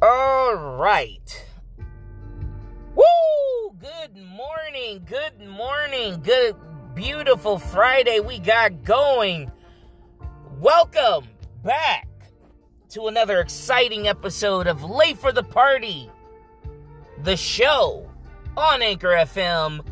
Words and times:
All 0.00 0.54
right. 0.54 1.44
Woo! 2.94 3.76
Good 3.80 4.16
morning. 4.16 5.04
Good 5.04 5.44
morning. 5.44 6.20
Good, 6.22 6.54
beautiful 6.94 7.58
Friday 7.58 8.20
we 8.20 8.38
got 8.38 8.84
going. 8.84 9.50
Welcome 10.60 11.26
back 11.64 12.06
to 12.90 13.08
another 13.08 13.40
exciting 13.40 14.06
episode 14.06 14.68
of 14.68 14.84
Late 14.84 15.18
for 15.18 15.32
the 15.32 15.42
Party, 15.42 16.08
the 17.24 17.36
show 17.36 18.08
on 18.56 18.82
Anchor 18.82 19.08
FM. 19.08 19.84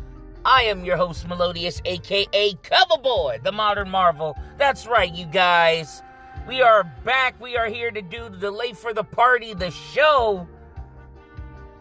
I 0.45 0.63
am 0.63 0.85
your 0.85 0.95
host, 0.95 1.27
Melodious, 1.27 1.81
aka 1.83 2.53
Coverboy, 2.53 3.43
the 3.43 3.51
modern 3.51 3.89
marvel. 3.89 4.37
That's 4.57 4.87
right, 4.87 5.13
you 5.13 5.25
guys. 5.25 6.01
We 6.47 6.61
are 6.61 6.85
back. 7.03 7.41
We 7.41 7.57
are 7.57 7.67
here 7.67 7.91
to 7.91 8.01
do 8.01 8.29
the 8.29 8.49
Late 8.49 8.77
for 8.77 8.93
the 8.93 9.03
Party, 9.03 9.53
the 9.53 9.69
show. 9.69 10.47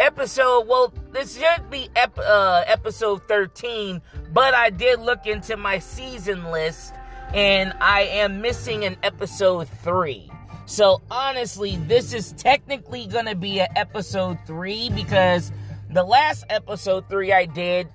Episode, 0.01 0.67
well, 0.67 0.93
this 1.13 1.39
should 1.39 1.71
be 1.71 1.89
ep- 1.95 2.19
uh, 2.19 2.65
episode 2.67 3.23
13, 3.29 4.03
but 4.33 4.55
I 4.55 4.71
did 4.71 4.99
look 4.99 5.25
into 5.25 5.57
my 5.57 5.79
season 5.79 6.51
list 6.51 6.93
and 7.33 7.75
I 7.81 8.03
am 8.03 8.41
missing 8.41 8.85
an 8.85 8.97
episode 9.05 9.69
3. 9.69 10.33
So 10.67 11.01
honestly, 11.13 11.77
this 11.87 12.13
is 12.13 12.33
technically 12.33 13.07
going 13.07 13.27
to 13.27 13.37
be 13.37 13.61
an 13.61 13.69
episode 13.77 14.37
3 14.49 14.91
because 14.91 15.53
the 15.91 16.03
last 16.03 16.45
episode 16.51 17.09
3 17.09 17.33
I 17.33 17.47
did 17.47 17.87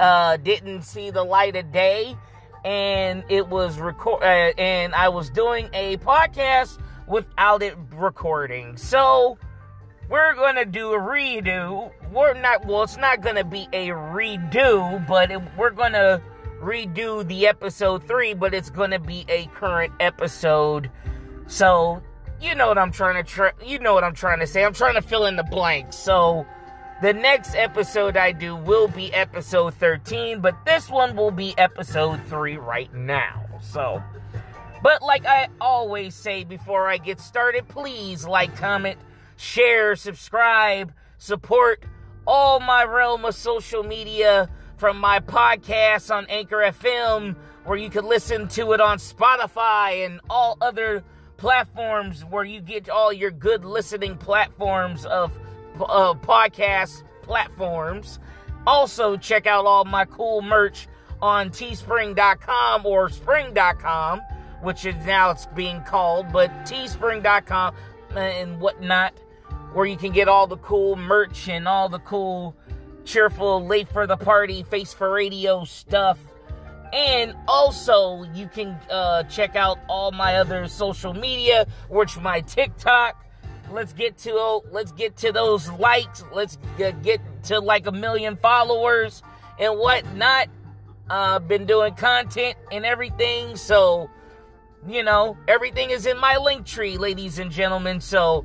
uh, 0.00 0.38
didn't 0.38 0.82
see 0.82 1.10
the 1.10 1.22
light 1.22 1.54
of 1.54 1.70
day, 1.70 2.16
and 2.66 3.22
it 3.28 3.46
was 3.46 3.78
record, 3.78 4.24
uh, 4.24 4.52
and 4.58 4.92
I 4.92 5.08
was 5.08 5.30
doing 5.30 5.70
a 5.72 5.98
podcast 5.98 6.78
without 7.06 7.62
it 7.62 7.76
recording. 7.92 8.76
So 8.76 9.38
we're 10.08 10.34
gonna 10.34 10.64
do 10.64 10.92
a 10.92 10.98
redo. 10.98 11.92
We're 12.12 12.34
not. 12.34 12.66
Well, 12.66 12.82
it's 12.82 12.96
not 12.96 13.20
gonna 13.20 13.44
be 13.44 13.68
a 13.72 13.90
redo, 13.90 15.06
but 15.06 15.30
it, 15.30 15.40
we're 15.56 15.70
gonna 15.70 16.20
redo 16.60 17.26
the 17.28 17.46
episode 17.46 18.02
three. 18.02 18.34
But 18.34 18.52
it's 18.52 18.70
gonna 18.70 18.98
be 18.98 19.24
a 19.28 19.46
current 19.54 19.92
episode. 20.00 20.90
So 21.46 22.02
you 22.40 22.56
know 22.56 22.66
what 22.66 22.78
I'm 22.78 22.90
trying 22.90 23.14
to. 23.14 23.22
Try, 23.22 23.52
you 23.64 23.78
know 23.78 23.94
what 23.94 24.02
I'm 24.02 24.14
trying 24.14 24.40
to 24.40 24.46
say. 24.46 24.64
I'm 24.64 24.74
trying 24.74 24.94
to 24.94 25.02
fill 25.02 25.26
in 25.26 25.36
the 25.36 25.44
blanks. 25.44 25.94
So 25.94 26.44
the 27.02 27.12
next 27.12 27.54
episode 27.54 28.16
I 28.16 28.32
do 28.32 28.56
will 28.56 28.88
be 28.88 29.12
episode 29.12 29.74
13, 29.74 30.40
but 30.40 30.54
this 30.64 30.88
one 30.88 31.14
will 31.14 31.30
be 31.30 31.56
episode 31.58 32.20
3 32.26 32.56
right 32.56 32.92
now. 32.94 33.44
So, 33.60 34.02
but 34.82 35.02
like 35.02 35.26
I 35.26 35.48
always 35.60 36.14
say 36.14 36.44
before 36.44 36.88
I 36.88 36.96
get 36.98 37.20
started, 37.20 37.68
please 37.68 38.26
like, 38.26 38.56
comment, 38.56 38.98
share, 39.36 39.94
subscribe, 39.96 40.92
support 41.18 41.84
all 42.26 42.60
my 42.60 42.84
realm 42.84 43.24
of 43.24 43.34
social 43.34 43.82
media 43.82 44.48
from 44.76 44.98
my 44.98 45.20
podcast 45.20 46.14
on 46.14 46.26
Anchor 46.28 46.58
FM, 46.58 47.36
where 47.64 47.76
you 47.76 47.90
can 47.90 48.06
listen 48.06 48.48
to 48.48 48.72
it 48.72 48.80
on 48.80 48.98
Spotify 48.98 50.04
and 50.06 50.20
all 50.30 50.56
other 50.60 51.04
platforms 51.36 52.24
where 52.24 52.44
you 52.44 52.60
get 52.60 52.88
all 52.88 53.12
your 53.12 53.30
good 53.30 53.64
listening 53.64 54.16
platforms 54.16 55.04
of 55.04 55.38
uh, 55.80 56.14
podcast 56.14 57.02
platforms. 57.22 58.18
Also, 58.66 59.16
check 59.16 59.46
out 59.46 59.64
all 59.64 59.84
my 59.84 60.04
cool 60.04 60.42
merch 60.42 60.88
on 61.22 61.50
teespring.com 61.50 62.84
or 62.84 63.08
spring.com, 63.08 64.20
which 64.62 64.84
is 64.84 64.94
now 65.06 65.30
it's 65.30 65.46
being 65.46 65.82
called, 65.82 66.32
but 66.32 66.50
teespring.com 66.64 67.74
and 68.16 68.60
whatnot, 68.60 69.12
where 69.72 69.86
you 69.86 69.96
can 69.96 70.12
get 70.12 70.28
all 70.28 70.46
the 70.46 70.56
cool 70.58 70.96
merch 70.96 71.48
and 71.48 71.68
all 71.68 71.88
the 71.88 71.98
cool, 72.00 72.56
cheerful, 73.04 73.64
late 73.64 73.88
for 73.88 74.06
the 74.06 74.16
party, 74.16 74.62
face 74.64 74.92
for 74.92 75.10
radio 75.12 75.64
stuff. 75.64 76.18
And 76.92 77.34
also, 77.48 78.22
you 78.34 78.48
can 78.48 78.78
uh, 78.90 79.24
check 79.24 79.56
out 79.56 79.78
all 79.88 80.12
my 80.12 80.36
other 80.36 80.66
social 80.68 81.12
media, 81.12 81.66
which 81.88 82.18
my 82.18 82.40
TikTok, 82.40 83.25
Let's 83.72 83.92
get 83.92 84.16
to 84.18 84.62
let's 84.70 84.92
get 84.92 85.16
to 85.18 85.32
those 85.32 85.68
likes. 85.72 86.24
Let's 86.32 86.58
get 86.78 87.20
to 87.44 87.60
like 87.60 87.86
a 87.86 87.92
million 87.92 88.36
followers 88.36 89.22
and 89.58 89.78
whatnot. 89.78 90.48
Uh, 91.08 91.38
been 91.38 91.66
doing 91.66 91.94
content 91.94 92.56
and 92.72 92.84
everything, 92.84 93.56
so 93.56 94.10
you 94.88 95.02
know 95.02 95.36
everything 95.46 95.90
is 95.90 96.06
in 96.06 96.18
my 96.18 96.36
link 96.36 96.66
tree, 96.66 96.96
ladies 96.96 97.38
and 97.38 97.50
gentlemen. 97.50 98.00
So 98.00 98.44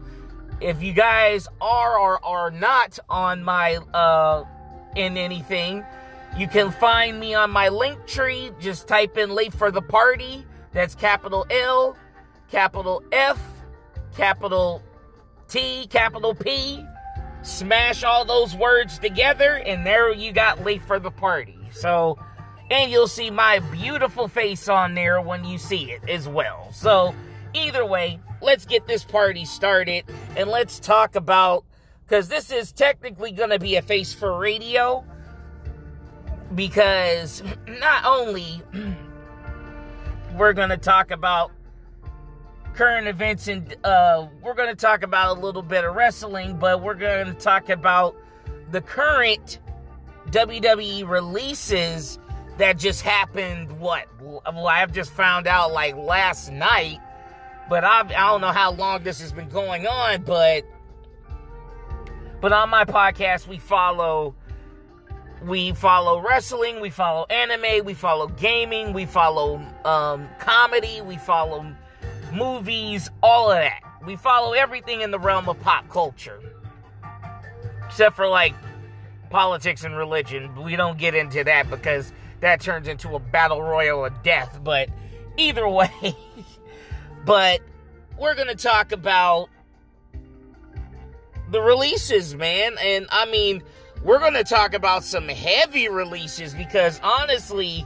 if 0.60 0.84
you 0.84 0.94
guys 0.94 1.48
are 1.60 1.98
or 1.98 2.24
are 2.24 2.52
not 2.52 3.00
on 3.10 3.44
my 3.44 3.78
uh 3.94 4.44
in 4.96 5.18
anything, 5.18 5.84
you 6.38 6.48
can 6.48 6.72
find 6.72 7.20
me 7.20 7.34
on 7.34 7.50
my 7.52 7.70
link 7.70 8.06
tree. 8.06 8.52
Just 8.60 8.88
type 8.88 9.18
in 9.18 9.32
"late 9.32 9.54
for 9.54 9.72
the 9.72 9.82
party." 9.82 10.46
That's 10.74 10.96
capital 10.96 11.46
L, 11.50 11.98
capital 12.50 13.04
F, 13.12 13.40
capital 14.16 14.82
T, 15.52 15.86
capital 15.88 16.34
P, 16.34 16.86
smash 17.42 18.06
all 18.06 18.24
those 18.24 18.56
words 18.56 18.98
together, 18.98 19.56
and 19.58 19.86
there 19.86 20.14
you 20.14 20.32
got 20.32 20.64
late 20.64 20.82
for 20.82 20.98
the 20.98 21.12
party. 21.12 21.60
So, 21.72 22.18
and 22.70 22.90
you'll 22.90 23.10
see 23.10 23.30
my 23.30 23.60
beautiful 23.60 24.30
face 24.30 24.70
on 24.70 24.96
there 24.96 25.20
when 25.20 25.44
you 25.44 25.58
see 25.58 25.92
it 25.92 26.10
as 26.10 26.26
well. 26.26 26.70
So, 26.72 27.14
either 27.54 27.86
way, 27.86 28.22
let's 28.42 28.66
get 28.66 28.88
this 28.88 29.04
party 29.04 29.44
started 29.44 30.06
and 30.38 30.50
let's 30.50 30.80
talk 30.80 31.16
about 31.18 31.66
because 32.06 32.30
this 32.30 32.50
is 32.50 32.72
technically 32.72 33.34
going 33.34 33.50
to 33.50 33.60
be 33.60 33.76
a 33.76 33.82
face 33.82 34.14
for 34.14 34.38
radio 34.38 35.04
because 36.56 37.44
not 37.68 38.06
only 38.06 38.62
we're 40.38 40.54
going 40.54 40.70
to 40.70 40.78
talk 40.78 41.12
about 41.12 41.52
current 42.74 43.08
events 43.08 43.48
and 43.48 43.76
uh, 43.84 44.28
we're 44.42 44.54
going 44.54 44.70
to 44.70 44.76
talk 44.76 45.04
about 45.04 45.38
a 45.38 45.40
little 45.40 45.62
bit 45.62 45.84
of 45.84 45.96
wrestling, 45.96 46.58
but 46.58 46.82
we're 46.82 46.96
going 46.96 47.28
to 47.28 47.34
talk 47.34 47.70
about 47.70 48.16
the 48.72 48.82
current 48.82 49.60
WWE 50.30 51.08
releases 51.08 52.20
that 52.58 52.78
just 52.78 53.02
happened. 53.02 53.80
What? 53.80 54.08
Well, 54.22 54.68
I've 54.68 54.94
just 54.94 55.12
found 55.12 55.48
out 55.48 55.72
like 55.72 55.96
last 55.96 56.52
night, 56.52 57.00
but 57.70 57.84
I've, 57.84 58.12
I 58.12 58.30
don't 58.30 58.42
know 58.42 58.52
how 58.52 58.72
long 58.72 59.04
this 59.04 59.20
has 59.22 59.32
been 59.32 59.50
going 59.50 59.88
on, 59.88 60.24
but 60.24 60.64
but 62.40 62.54
on 62.54 62.70
my 62.70 62.86
podcast 62.86 63.48
we 63.48 63.58
follow 63.58 64.36
we 65.44 65.74
follow 65.74 66.20
wrestling, 66.22 66.82
we 66.82 66.90
follow 66.90 67.26
anime, 67.30 67.84
we 67.84 67.94
follow 67.94 68.28
gaming, 68.28 68.94
we 68.94 69.06
follow 69.06 69.56
um, 69.86 70.30
comedy, 70.40 71.02
we 71.02 71.18
follow 71.18 71.66
movies, 72.34 73.10
all 73.22 73.52
of 73.52 73.58
that. 73.58 73.82
We 74.06 74.16
follow 74.16 74.54
everything 74.54 75.02
in 75.02 75.12
the 75.12 75.20
realm 75.20 75.48
of 75.48 75.60
pop 75.62 75.90
culture. 75.90 76.40
Except 77.86 78.16
for 78.16 78.28
like 78.28 78.56
politics 79.30 79.84
and 79.84 79.96
religion. 79.96 80.54
We 80.62 80.76
don't 80.76 80.98
get 80.98 81.16
into 81.16 81.44
that 81.44 81.70
because 81.70 82.12
that 82.42 82.62
turns 82.62 82.88
into 82.88 83.16
a 83.16 83.20
battle 83.20 83.62
royal 83.64 84.06
of 84.06 84.24
death. 84.24 84.60
But 84.64 84.90
either 85.38 85.68
way, 85.70 86.16
but 87.26 87.62
we're 88.18 88.36
going 88.36 88.50
to 88.50 88.56
talk 88.56 88.92
about 88.92 89.50
the 91.50 91.62
releases, 91.62 92.36
man. 92.36 92.76
And 92.80 93.08
I 93.12 93.26
mean, 93.26 93.64
we're 94.04 94.20
going 94.20 94.34
to 94.34 94.44
talk 94.44 94.74
about 94.74 95.04
some 95.04 95.28
heavy 95.28 95.90
releases 95.90 96.54
because 96.54 97.00
honestly, 97.04 97.86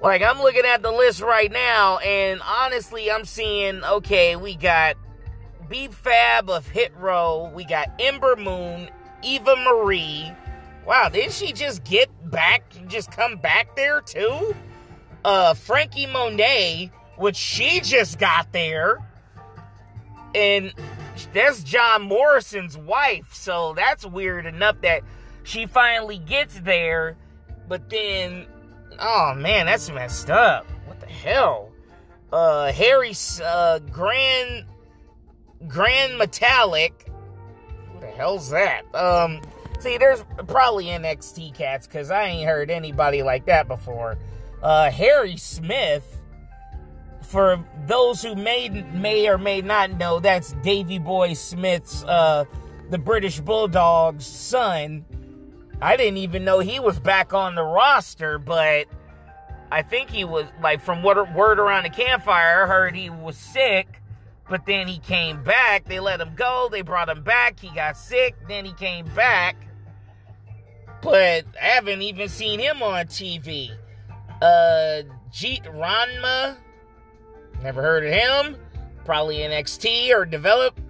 like 0.00 0.22
I'm 0.22 0.40
looking 0.40 0.64
at 0.64 0.82
the 0.82 0.90
list 0.90 1.20
right 1.20 1.50
now, 1.50 1.98
and 1.98 2.40
honestly, 2.42 3.10
I'm 3.10 3.24
seeing 3.24 3.82
okay, 3.82 4.36
we 4.36 4.54
got 4.56 4.96
B-Fab 5.68 6.50
of 6.50 6.68
Hit 6.68 6.94
Row, 6.96 7.50
we 7.54 7.64
got 7.64 7.88
Ember 7.98 8.36
Moon, 8.36 8.88
Eva 9.22 9.56
Marie. 9.56 10.30
Wow, 10.86 11.08
didn't 11.08 11.32
she 11.32 11.52
just 11.52 11.82
get 11.82 12.08
back, 12.30 12.72
just 12.86 13.10
come 13.10 13.36
back 13.36 13.74
there 13.74 14.00
too? 14.00 14.54
Uh, 15.24 15.54
Frankie 15.54 16.06
Monet, 16.06 16.92
which 17.16 17.34
she 17.34 17.80
just 17.80 18.18
got 18.20 18.52
there, 18.52 18.98
and 20.34 20.72
that's 21.32 21.64
John 21.64 22.02
Morrison's 22.02 22.76
wife, 22.76 23.32
so 23.32 23.72
that's 23.74 24.06
weird 24.06 24.46
enough 24.46 24.80
that 24.82 25.02
she 25.42 25.66
finally 25.66 26.18
gets 26.18 26.60
there, 26.60 27.16
but 27.68 27.90
then 27.90 28.46
Oh 28.98 29.34
man, 29.34 29.66
that's 29.66 29.90
messed 29.90 30.30
up. 30.30 30.66
What 30.86 31.00
the 31.00 31.06
hell? 31.06 31.70
Uh, 32.32 32.72
Harry, 32.72 33.12
uh, 33.44 33.78
Grand, 33.78 34.64
Gran 35.66 36.10
Metalik. 36.18 36.92
What 37.92 38.00
the 38.00 38.06
hell's 38.08 38.50
that? 38.50 38.82
Um, 38.94 39.40
see, 39.80 39.98
there's 39.98 40.24
probably 40.48 40.86
NXT 40.86 41.54
cats 41.54 41.86
because 41.86 42.10
I 42.10 42.24
ain't 42.24 42.46
heard 42.46 42.70
anybody 42.70 43.22
like 43.22 43.46
that 43.46 43.68
before. 43.68 44.18
Uh, 44.62 44.90
Harry 44.90 45.36
Smith, 45.36 46.18
for 47.22 47.64
those 47.86 48.22
who 48.22 48.34
may 48.34 48.68
may 48.68 49.28
or 49.28 49.38
may 49.38 49.60
not 49.60 49.92
know, 49.92 50.18
that's 50.18 50.52
Davy 50.62 50.98
Boy 50.98 51.34
Smith's 51.34 52.02
uh, 52.04 52.44
the 52.90 52.98
British 52.98 53.40
Bulldog's 53.40 54.26
son. 54.26 55.04
I 55.80 55.96
didn't 55.96 56.18
even 56.18 56.44
know 56.44 56.60
he 56.60 56.80
was 56.80 56.98
back 56.98 57.34
on 57.34 57.54
the 57.54 57.62
roster, 57.62 58.38
but 58.38 58.86
I 59.70 59.82
think 59.82 60.10
he 60.10 60.24
was 60.24 60.46
like 60.62 60.80
from 60.80 61.02
what 61.02 61.34
word 61.34 61.58
around 61.58 61.84
the 61.84 61.90
campfire, 61.90 62.64
I 62.64 62.66
heard 62.66 62.96
he 62.96 63.10
was 63.10 63.36
sick, 63.36 64.00
but 64.48 64.64
then 64.64 64.88
he 64.88 64.98
came 64.98 65.42
back. 65.42 65.84
They 65.84 66.00
let 66.00 66.20
him 66.20 66.32
go. 66.34 66.68
They 66.70 66.82
brought 66.82 67.08
him 67.08 67.22
back. 67.22 67.60
He 67.60 67.68
got 67.70 67.96
sick. 67.96 68.36
Then 68.48 68.64
he 68.64 68.72
came 68.72 69.06
back, 69.14 69.56
but 71.02 71.44
I 71.60 71.66
haven't 71.66 72.02
even 72.02 72.28
seen 72.28 72.58
him 72.58 72.82
on 72.82 73.06
TV. 73.06 73.70
Uh, 74.40 75.02
Jeet 75.30 75.66
Rama, 75.74 76.56
never 77.62 77.82
heard 77.82 78.04
of 78.06 78.12
him. 78.12 78.56
Probably 79.04 79.38
NXT 79.38 80.10
or 80.14 80.24
develop 80.24 80.80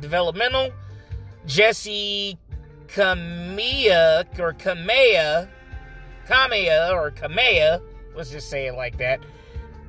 developmental. 0.00 0.70
Jessi 1.46 2.36
Kamea 2.88 4.38
or 4.38 4.52
Kamea, 4.54 5.48
Kamea 6.26 6.92
or 6.92 7.10
Kamea 7.10 7.80
Let's 8.18 8.30
just 8.30 8.50
say 8.50 8.66
it 8.66 8.74
like 8.74 8.98
that. 8.98 9.20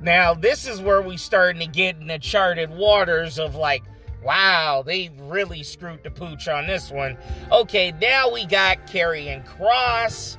Now, 0.02 0.36
this 0.36 0.68
is 0.68 0.80
where 0.80 1.02
we 1.02 1.18
starting 1.18 1.60
to 1.62 1.68
get 1.68 1.98
in 1.98 2.06
the 2.06 2.20
charted 2.20 2.70
waters 2.70 3.40
of 3.40 3.56
like, 3.56 3.84
wow, 4.24 4.84
they 4.86 5.10
really 5.22 5.64
screwed 5.64 6.04
the 6.04 6.12
pooch 6.12 6.48
on 6.48 6.68
this 6.68 6.92
one. 6.92 7.18
Okay, 7.52 7.92
now 8.00 8.32
we 8.32 8.46
got 8.46 8.86
Karrion 8.86 9.44
Kross, 9.48 10.38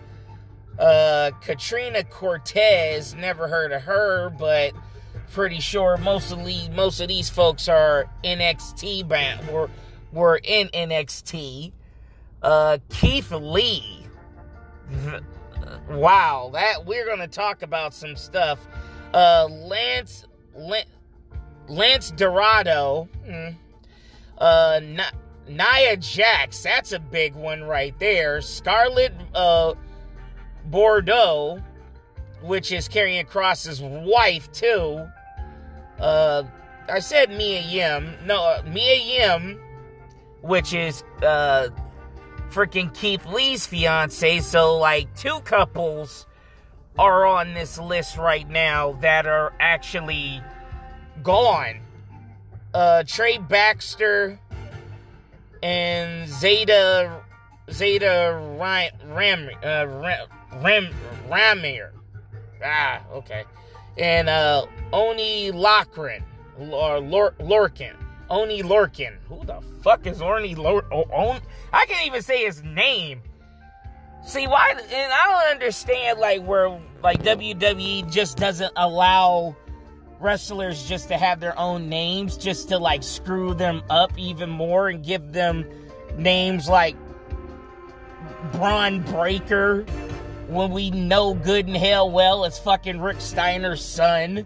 uh, 0.78 1.32
Katrina 1.40 2.04
Cortez. 2.04 3.16
Never 3.16 3.48
heard 3.48 3.72
of 3.72 3.82
her, 3.82 4.30
but 4.38 4.72
pretty 5.32 5.58
sure 5.58 5.96
most 5.96 6.30
of 6.30 6.38
most 6.72 7.00
of 7.00 7.08
these 7.08 7.28
folks 7.28 7.68
are 7.68 8.08
NXT 8.22 9.08
bound. 9.08 9.48
Were 9.48 9.68
were 10.12 10.40
in 10.44 10.68
NXT. 10.68 11.72
Uh, 12.42 12.78
Keith 12.88 13.31
Lee 13.32 14.00
wow, 15.88 16.50
that 16.52 16.84
we're 16.87 17.06
gonna 17.06 17.28
talk 17.28 17.62
about 17.62 17.94
some 17.94 18.16
stuff. 18.16 18.66
Uh, 19.12 19.46
Lance, 19.50 20.25
Lance, 21.69 22.10
Dorado, 22.12 23.08
hmm, 23.25 23.48
uh, 24.38 24.81
Nia 25.48 25.96
Jax, 25.96 26.62
that's 26.62 26.92
a 26.92 26.98
big 26.98 27.34
one 27.34 27.62
right 27.62 27.98
there. 27.98 28.40
Scarlett 28.40 29.12
uh, 29.34 29.75
Bordeaux, 30.66 31.60
which 32.42 32.72
is 32.72 32.88
Karrion 32.88 33.26
Kross's 33.28 33.81
wife 33.82 34.50
too. 34.52 35.06
Uh, 35.98 36.44
I 36.88 37.00
said 37.00 37.31
Mia 37.31 37.60
Yim. 37.60 38.14
No, 38.25 38.42
uh, 38.42 38.62
Mia 38.66 38.96
Yim, 38.96 39.60
which 40.42 40.72
is 40.72 41.02
uh, 41.22 41.69
freaking 42.50 42.94
Keith 42.94 43.26
Lee's 43.26 43.67
fiance. 43.67 44.41
So, 44.41 44.76
like, 44.76 45.14
two 45.17 45.41
couples 45.41 46.26
are 46.99 47.25
on 47.26 47.55
this 47.55 47.79
list 47.79 48.17
right 48.17 48.49
now 48.49 48.93
that 49.00 49.26
are 49.26 49.52
actually 49.61 50.43
gone. 51.23 51.81
Uh, 52.75 53.02
Trey 53.06 53.38
Baxter 53.38 54.38
and 55.62 56.29
Zeta 56.29 57.20
Zeta 57.70 58.38
Ram, 58.58 59.49
uh, 59.64 59.87
Ram, 59.87 60.29
Ram 60.61 60.88
Ramir. 61.29 61.91
Ah, 62.64 63.00
okay. 63.12 63.44
And 63.97 64.29
uh, 64.29 64.67
Oney 64.93 65.52
Lochran 65.52 66.23
or 66.58 67.00
Lor- 67.00 67.35
Lorcan. 67.41 67.94
Oney 68.30 68.62
Lorcan. 68.62 69.16
Who 69.28 69.44
the 69.44 69.60
fuck 69.82 70.06
is 70.06 70.22
Oney 70.22 70.54
Lorcan? 70.54 71.40
I 71.72 71.86
can't 71.86 72.06
even 72.06 72.22
say 72.22 72.44
his 72.44 72.62
name. 72.62 73.22
See 74.24 74.46
why? 74.46 74.70
And 74.70 75.12
I 75.12 75.24
don't 75.26 75.52
understand 75.52 76.20
like 76.20 76.42
where 76.42 76.78
like 77.02 77.22
WWE 77.22 78.10
just 78.10 78.36
doesn't 78.36 78.72
allow 78.76 79.56
wrestlers 80.20 80.86
just 80.86 81.08
to 81.08 81.16
have 81.16 81.40
their 81.40 81.58
own 81.58 81.88
names, 81.88 82.36
just 82.36 82.68
to 82.68 82.78
like 82.78 83.02
screw 83.02 83.54
them 83.54 83.82
up 83.90 84.16
even 84.18 84.50
more 84.50 84.88
and 84.88 85.04
give 85.04 85.32
them 85.32 85.64
names 86.16 86.68
like 86.68 86.96
Bron 88.52 89.00
Breakker 89.02 89.82
when 90.48 90.70
we 90.72 90.90
know 90.90 91.32
good 91.32 91.66
and 91.66 91.76
hell 91.76 92.10
well 92.10 92.44
it's 92.44 92.58
fucking 92.58 93.00
Rick 93.00 93.20
Steiner's 93.20 93.84
son, 93.84 94.44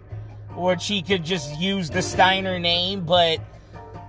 which 0.55 0.87
he 0.87 1.01
could 1.01 1.25
just 1.25 1.59
use 1.59 1.89
the 1.89 2.01
Steiner 2.01 2.59
name, 2.59 3.05
but 3.05 3.39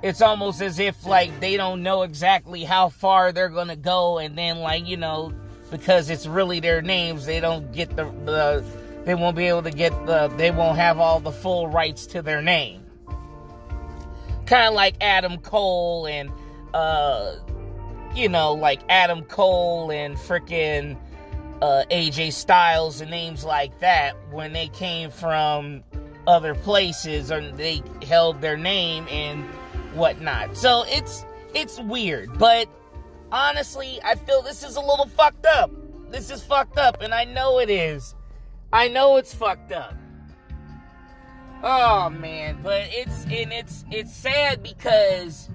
it's 0.06 0.22
almost 0.22 0.62
as 0.62 0.78
if 0.78 1.04
like 1.04 1.40
they 1.40 1.56
don't 1.56 1.82
know 1.82 2.02
exactly 2.02 2.62
how 2.62 2.88
far 2.88 3.32
they're 3.32 3.48
gonna 3.48 3.76
go, 3.76 4.18
and 4.18 4.38
then 4.38 4.60
like 4.60 4.86
you 4.86 4.96
know 4.96 5.32
because 5.70 6.10
it's 6.10 6.26
really 6.26 6.60
their 6.60 6.80
names, 6.80 7.26
they 7.26 7.40
don't 7.40 7.72
get 7.72 7.94
the, 7.96 8.04
the 8.24 8.64
they 9.04 9.16
won't 9.16 9.36
be 9.36 9.46
able 9.46 9.64
to 9.64 9.70
get 9.70 9.90
the 10.06 10.28
they 10.36 10.50
won't 10.52 10.78
have 10.78 10.98
all 11.00 11.18
the 11.18 11.32
full 11.32 11.66
rights 11.66 12.06
to 12.06 12.22
their 12.22 12.40
name. 12.40 12.82
Kind 14.46 14.68
of 14.68 14.74
like 14.74 14.94
Adam 15.00 15.38
Cole 15.38 16.06
and 16.06 16.30
uh 16.72 17.34
you 18.14 18.28
know 18.28 18.52
like 18.52 18.80
Adam 18.88 19.22
Cole 19.22 19.90
and 19.90 20.16
freaking 20.16 20.96
uh, 21.62 21.84
AJ 21.90 22.32
Styles 22.32 23.00
and 23.00 23.10
names 23.10 23.42
like 23.42 23.80
that 23.80 24.14
when 24.30 24.52
they 24.52 24.68
came 24.68 25.10
from 25.10 25.82
other 26.26 26.54
places 26.54 27.30
and 27.30 27.56
they 27.56 27.82
held 28.02 28.40
their 28.42 28.58
name 28.58 29.06
and 29.08 29.42
whatnot. 29.96 30.56
So 30.56 30.84
it's 30.86 31.24
it's 31.54 31.80
weird, 31.80 32.38
but 32.38 32.68
honestly, 33.32 33.98
I 34.04 34.14
feel 34.14 34.42
this 34.42 34.62
is 34.62 34.76
a 34.76 34.80
little 34.80 35.06
fucked 35.06 35.46
up. 35.46 35.70
This 36.10 36.30
is 36.30 36.42
fucked 36.42 36.78
up, 36.78 37.02
and 37.02 37.12
I 37.12 37.24
know 37.24 37.58
it 37.58 37.70
is. 37.70 38.14
I 38.72 38.88
know 38.88 39.16
it's 39.16 39.34
fucked 39.34 39.72
up. 39.72 39.94
Oh 41.62 42.10
man, 42.10 42.60
but 42.62 42.82
it's 42.90 43.24
and 43.24 43.52
it's 43.52 43.84
it's 43.90 44.14
sad 44.14 44.62
because 44.62 45.48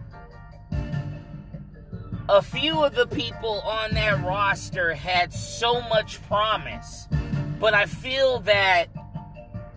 a 2.27 2.41
few 2.41 2.83
of 2.83 2.95
the 2.95 3.07
people 3.07 3.61
on 3.61 3.93
that 3.93 4.23
roster 4.25 4.93
had 4.93 5.33
so 5.33 5.81
much 5.81 6.21
promise. 6.27 7.07
But 7.59 7.73
I 7.73 7.85
feel 7.85 8.39
that 8.41 8.85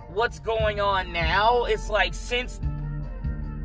what's 0.09 0.39
going 0.39 0.81
on 0.81 1.13
now, 1.13 1.65
it's 1.65 1.91
like 1.91 2.15
since 2.15 2.61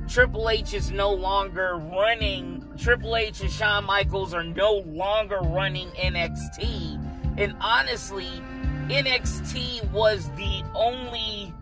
Triple 0.09 0.49
H 0.49 0.73
is 0.73 0.89
no 0.89 1.11
longer 1.11 1.75
running, 1.77 2.67
Triple 2.79 3.15
H 3.15 3.41
and 3.41 3.51
Shawn 3.51 3.85
Michaels 3.85 4.33
are 4.33 4.43
no 4.43 4.83
longer 4.87 5.37
running 5.37 5.89
NXT. 5.89 7.37
And 7.37 7.55
honestly, 7.61 8.41
NXT 8.87 9.87
was 9.91 10.27
the 10.31 10.63
only 10.73 11.53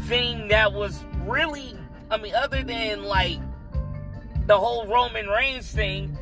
thing 0.00 0.48
that 0.48 0.70
was 0.70 1.02
really, 1.24 1.74
I 2.10 2.18
mean, 2.18 2.34
other 2.34 2.62
than 2.62 3.04
like 3.04 3.38
the 4.46 4.58
whole 4.58 4.86
Roman 4.86 5.26
Reigns 5.26 5.70
thing, 5.70 6.16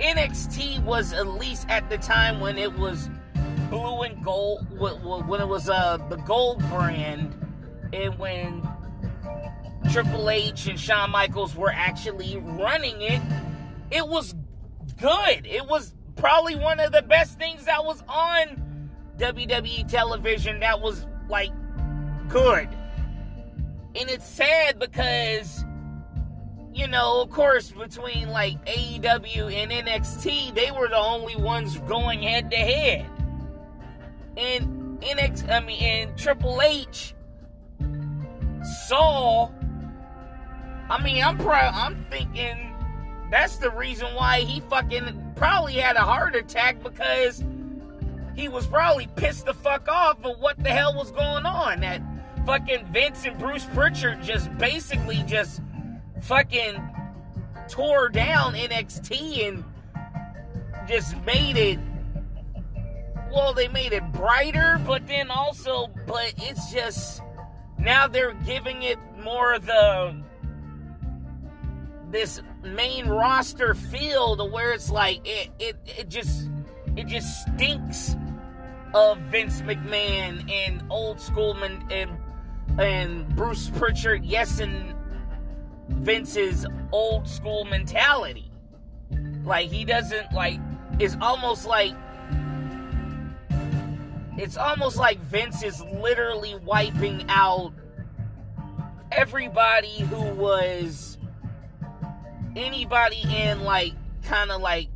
NXT 0.00 0.84
was 0.84 1.12
at 1.12 1.26
least 1.26 1.68
at 1.68 1.90
the 1.90 1.98
time 1.98 2.38
when 2.38 2.56
it 2.56 2.72
was 2.78 3.10
blue 3.68 4.02
and 4.02 4.24
gold, 4.24 4.64
when 4.78 5.40
it 5.40 5.48
was 5.48 5.68
uh, 5.68 5.96
the 6.08 6.16
gold 6.18 6.60
brand, 6.70 7.34
and 7.92 8.16
when 8.16 8.62
Triple 9.90 10.28
H 10.28 10.66
and 10.66 10.78
Shawn 10.78 11.10
Michaels 11.10 11.56
were 11.56 11.72
actually 11.72 12.36
running 12.38 13.00
it, 13.00 13.22
it 13.90 14.06
was 14.06 14.34
good. 15.00 15.46
It 15.46 15.66
was 15.66 15.94
probably 16.16 16.56
one 16.56 16.78
of 16.78 16.92
the 16.92 17.02
best 17.02 17.38
things 17.38 17.64
that 17.64 17.84
was 17.84 18.02
on 18.08 18.90
WWE 19.16 19.88
television 19.88 20.60
that 20.60 20.80
was 20.80 21.06
like 21.28 21.50
good. 22.28 22.68
And 23.94 24.10
it's 24.10 24.28
sad 24.28 24.78
because, 24.78 25.64
you 26.74 26.86
know, 26.86 27.22
of 27.22 27.30
course, 27.30 27.70
between 27.70 28.28
like 28.28 28.62
AEW 28.66 29.52
and 29.52 29.70
NXT, 29.70 30.54
they 30.54 30.70
were 30.70 30.88
the 30.88 30.96
only 30.96 31.36
ones 31.36 31.78
going 31.80 32.22
head 32.22 32.50
to 32.50 32.56
head. 32.56 33.06
And 34.36 35.00
NXT, 35.00 35.50
I 35.50 35.60
mean, 35.60 35.82
and 35.82 36.18
Triple 36.18 36.60
H 36.60 37.14
saw 38.86 39.50
I 40.90 41.02
mean, 41.02 41.22
I'm 41.22 41.36
pro- 41.38 41.52
I'm 41.52 42.04
thinking 42.10 42.74
that's 43.30 43.56
the 43.56 43.70
reason 43.70 44.14
why 44.14 44.40
he 44.40 44.60
fucking 44.60 45.34
probably 45.36 45.74
had 45.74 45.96
a 45.96 46.00
heart 46.02 46.34
attack 46.34 46.82
because 46.82 47.44
he 48.34 48.48
was 48.48 48.66
probably 48.66 49.08
pissed 49.16 49.46
the 49.46 49.54
fuck 49.54 49.88
off 49.88 50.24
of 50.24 50.38
what 50.38 50.62
the 50.62 50.70
hell 50.70 50.94
was 50.94 51.10
going 51.10 51.44
on. 51.44 51.80
That 51.80 52.00
fucking 52.46 52.86
Vince 52.86 53.26
and 53.26 53.38
Bruce 53.38 53.66
Pritchard 53.74 54.22
just 54.22 54.56
basically 54.56 55.22
just 55.26 55.60
fucking 56.22 56.82
tore 57.68 58.08
down 58.08 58.54
NXT 58.54 59.48
and 59.48 59.64
just 60.88 61.14
made 61.26 61.58
it 61.58 61.78
well 63.30 63.52
they 63.52 63.68
made 63.68 63.92
it 63.92 64.02
brighter 64.12 64.80
but 64.86 65.06
then 65.06 65.30
also 65.30 65.88
but 66.06 66.32
it's 66.38 66.72
just 66.72 67.20
now 67.78 68.08
they're 68.08 68.32
giving 68.46 68.82
it 68.82 68.98
more 69.22 69.52
of 69.52 69.66
the 69.66 70.16
this 72.10 72.40
main 72.62 73.06
roster 73.08 73.74
feel 73.74 74.36
to 74.36 74.44
where 74.44 74.72
it's 74.72 74.90
like 74.90 75.20
it 75.24 75.50
it, 75.58 75.76
it 75.84 76.08
just 76.08 76.48
it 76.96 77.06
just 77.06 77.42
stinks 77.42 78.16
of 78.94 79.18
Vince 79.18 79.60
McMahon 79.62 80.50
and 80.50 80.82
old 80.90 81.18
schoolman 81.18 81.86
and 81.90 82.10
and 82.78 83.28
Bruce 83.34 83.70
Pritchard, 83.70 84.24
yes, 84.24 84.60
and 84.60 84.94
Vince's 85.88 86.66
old 86.92 87.26
school 87.26 87.64
mentality. 87.64 88.50
Like 89.44 89.70
he 89.70 89.84
doesn't 89.84 90.32
like 90.32 90.60
it's 90.98 91.16
almost 91.20 91.66
like 91.66 91.94
it's 94.36 94.56
almost 94.56 94.96
like 94.96 95.18
Vince 95.20 95.62
is 95.62 95.82
literally 95.84 96.54
wiping 96.56 97.24
out 97.28 97.72
everybody 99.10 100.00
who 100.00 100.20
was 100.34 101.07
anybody 102.58 103.22
in 103.22 103.62
like 103.62 103.92
kind 104.24 104.50
of 104.50 104.60
like 104.60 104.88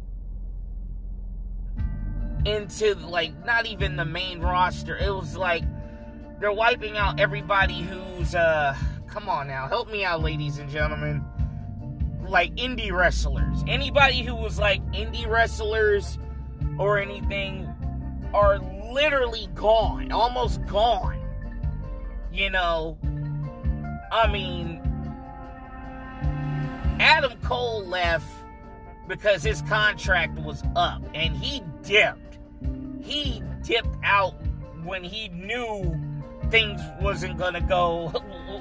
into 2.44 2.94
like 2.94 3.32
not 3.46 3.66
even 3.66 3.96
the 3.96 4.04
main 4.04 4.40
roster. 4.40 4.96
It 4.96 5.10
was 5.10 5.36
like 5.36 5.62
they're 6.40 6.52
wiping 6.52 6.96
out 6.96 7.20
everybody 7.20 7.82
who's 7.82 8.34
uh 8.34 8.76
come 9.06 9.28
on 9.28 9.46
now, 9.46 9.68
help 9.68 9.90
me 9.90 10.04
out 10.04 10.22
ladies 10.22 10.58
and 10.58 10.68
gentlemen. 10.68 11.24
Like 12.28 12.54
indie 12.56 12.92
wrestlers. 12.92 13.62
Anybody 13.68 14.22
who 14.22 14.34
was 14.34 14.58
like 14.58 14.82
indie 14.92 15.28
wrestlers 15.28 16.18
or 16.78 16.98
anything 16.98 17.68
are 18.32 18.58
literally 18.92 19.48
gone, 19.54 20.10
almost 20.12 20.64
gone. 20.66 21.18
You 22.32 22.48
know, 22.48 22.98
I 24.10 24.30
mean, 24.32 24.80
Adam 27.02 27.36
Cole 27.42 27.84
left 27.84 28.24
because 29.08 29.42
his 29.42 29.60
contract 29.62 30.38
was 30.38 30.62
up 30.76 31.02
and 31.14 31.34
he 31.36 31.60
dipped. 31.82 32.38
He 33.02 33.42
dipped 33.64 33.96
out 34.04 34.34
when 34.84 35.02
he 35.02 35.28
knew 35.30 36.00
things 36.48 36.80
wasn't 37.00 37.38
going 37.38 37.54
to 37.54 37.60
go 37.60 38.12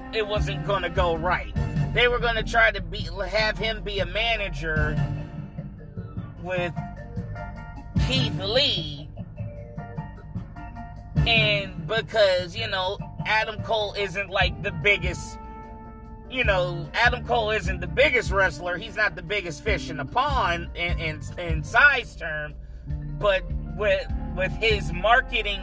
it 0.13 0.25
wasn't 0.25 0.65
going 0.65 0.81
to 0.81 0.89
go 0.89 1.15
right. 1.15 1.53
They 1.93 2.07
were 2.07 2.17
going 2.17 2.33
to 2.33 2.43
try 2.43 2.71
to 2.71 2.81
be 2.81 3.07
have 3.27 3.59
him 3.59 3.83
be 3.83 3.99
a 3.99 4.07
manager 4.07 4.97
with 6.41 6.73
Keith 8.07 8.41
Lee 8.41 9.07
and 11.27 11.85
because, 11.85 12.55
you 12.55 12.67
know, 12.67 12.97
Adam 13.27 13.61
Cole 13.61 13.93
isn't 13.95 14.31
like 14.31 14.63
the 14.63 14.71
biggest 14.71 15.37
you 16.31 16.43
know, 16.45 16.89
Adam 16.93 17.25
Cole 17.25 17.51
isn't 17.51 17.81
the 17.81 17.87
biggest 17.87 18.31
wrestler. 18.31 18.77
He's 18.77 18.95
not 18.95 19.15
the 19.15 19.21
biggest 19.21 19.63
fish 19.63 19.89
in 19.89 19.97
the 19.97 20.05
pond 20.05 20.69
in, 20.75 20.97
in, 20.99 21.21
in 21.37 21.63
size 21.63 22.15
term, 22.15 22.55
but 23.19 23.43
with 23.77 24.07
with 24.35 24.51
his 24.53 24.93
marketing, 24.93 25.59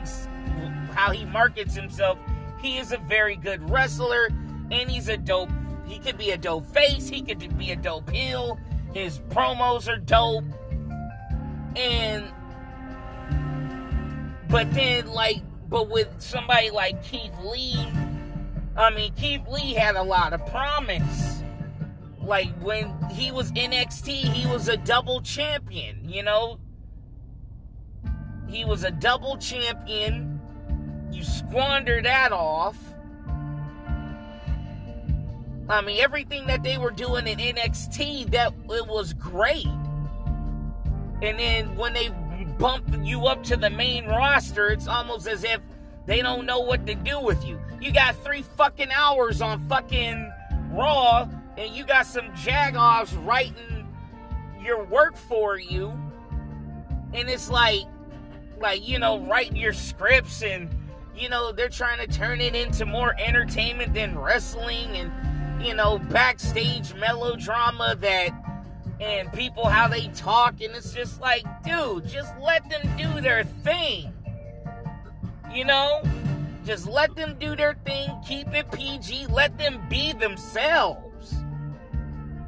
how 0.92 1.10
he 1.10 1.24
markets 1.24 1.74
himself, 1.74 2.18
he 2.60 2.76
is 2.76 2.92
a 2.92 2.98
very 2.98 3.36
good 3.36 3.68
wrestler, 3.70 4.28
and 4.70 4.90
he's 4.90 5.08
a 5.08 5.16
dope. 5.16 5.48
He 5.86 5.98
could 5.98 6.18
be 6.18 6.32
a 6.32 6.36
dope 6.36 6.66
face. 6.66 7.08
He 7.08 7.22
could 7.22 7.56
be 7.56 7.70
a 7.70 7.76
dope 7.76 8.10
heel. 8.10 8.58
His 8.92 9.20
promos 9.30 9.88
are 9.88 9.98
dope, 9.98 10.44
and 11.76 12.24
but 14.48 14.72
then 14.74 15.06
like, 15.06 15.42
but 15.68 15.88
with 15.88 16.08
somebody 16.18 16.70
like 16.70 17.02
Keith 17.02 17.32
Lee 17.42 17.86
I 18.78 18.90
mean, 18.90 19.12
Keith 19.14 19.42
Lee 19.48 19.74
had 19.74 19.96
a 19.96 20.02
lot 20.02 20.32
of 20.32 20.46
promise. 20.46 21.42
Like 22.22 22.48
when 22.62 22.94
he 23.10 23.32
was 23.32 23.50
NXT, 23.52 24.08
he 24.08 24.46
was 24.46 24.68
a 24.68 24.76
double 24.76 25.20
champion, 25.20 26.08
you 26.08 26.22
know? 26.22 26.60
He 28.48 28.64
was 28.64 28.84
a 28.84 28.92
double 28.92 29.36
champion. 29.36 30.40
You 31.10 31.24
squander 31.24 32.00
that 32.02 32.30
off. 32.30 32.76
I 35.68 35.82
mean, 35.82 36.00
everything 36.00 36.46
that 36.46 36.62
they 36.62 36.78
were 36.78 36.92
doing 36.92 37.26
in 37.26 37.38
NXT, 37.38 38.30
that 38.30 38.54
it 38.70 38.86
was 38.86 39.12
great. 39.12 39.66
And 41.20 41.36
then 41.36 41.74
when 41.74 41.94
they 41.94 42.10
bump 42.58 42.84
you 43.02 43.26
up 43.26 43.42
to 43.44 43.56
the 43.56 43.70
main 43.70 44.06
roster, 44.06 44.68
it's 44.68 44.86
almost 44.86 45.26
as 45.26 45.42
if 45.42 45.60
they 46.08 46.22
don't 46.22 46.46
know 46.46 46.60
what 46.60 46.86
to 46.86 46.94
do 46.94 47.20
with 47.20 47.44
you. 47.44 47.60
You 47.82 47.92
got 47.92 48.16
three 48.24 48.40
fucking 48.40 48.90
hours 48.90 49.42
on 49.42 49.60
fucking 49.68 50.32
Raw, 50.70 51.28
and 51.58 51.70
you 51.76 51.84
got 51.84 52.06
some 52.06 52.28
jagoffs 52.30 53.14
writing 53.26 53.86
your 54.58 54.84
work 54.84 55.16
for 55.16 55.58
you. 55.58 55.92
And 57.12 57.28
it's 57.28 57.50
like, 57.50 57.82
like, 58.58 58.88
you 58.88 58.98
know, 58.98 59.20
writing 59.20 59.56
your 59.56 59.74
scripts 59.74 60.42
and, 60.42 60.70
you 61.14 61.28
know, 61.28 61.52
they're 61.52 61.68
trying 61.68 61.98
to 61.98 62.06
turn 62.06 62.40
it 62.40 62.54
into 62.54 62.86
more 62.86 63.14
entertainment 63.18 63.92
than 63.92 64.18
wrestling 64.18 64.96
and, 64.96 65.12
you 65.62 65.74
know, 65.74 65.98
backstage 65.98 66.94
melodrama 66.94 67.96
that, 67.96 68.30
and 68.98 69.30
people 69.34 69.66
how 69.66 69.88
they 69.88 70.08
talk. 70.08 70.62
And 70.62 70.74
it's 70.74 70.94
just 70.94 71.20
like, 71.20 71.44
dude, 71.64 72.08
just 72.08 72.32
let 72.40 72.68
them 72.70 72.96
do 72.96 73.20
their 73.20 73.44
thing. 73.44 74.14
You 75.52 75.64
know? 75.64 76.02
Just 76.64 76.86
let 76.86 77.16
them 77.16 77.36
do 77.40 77.56
their 77.56 77.74
thing, 77.86 78.10
keep 78.26 78.48
it 78.54 78.70
PG, 78.70 79.28
let 79.28 79.56
them 79.56 79.80
be 79.88 80.12
themselves. 80.12 81.34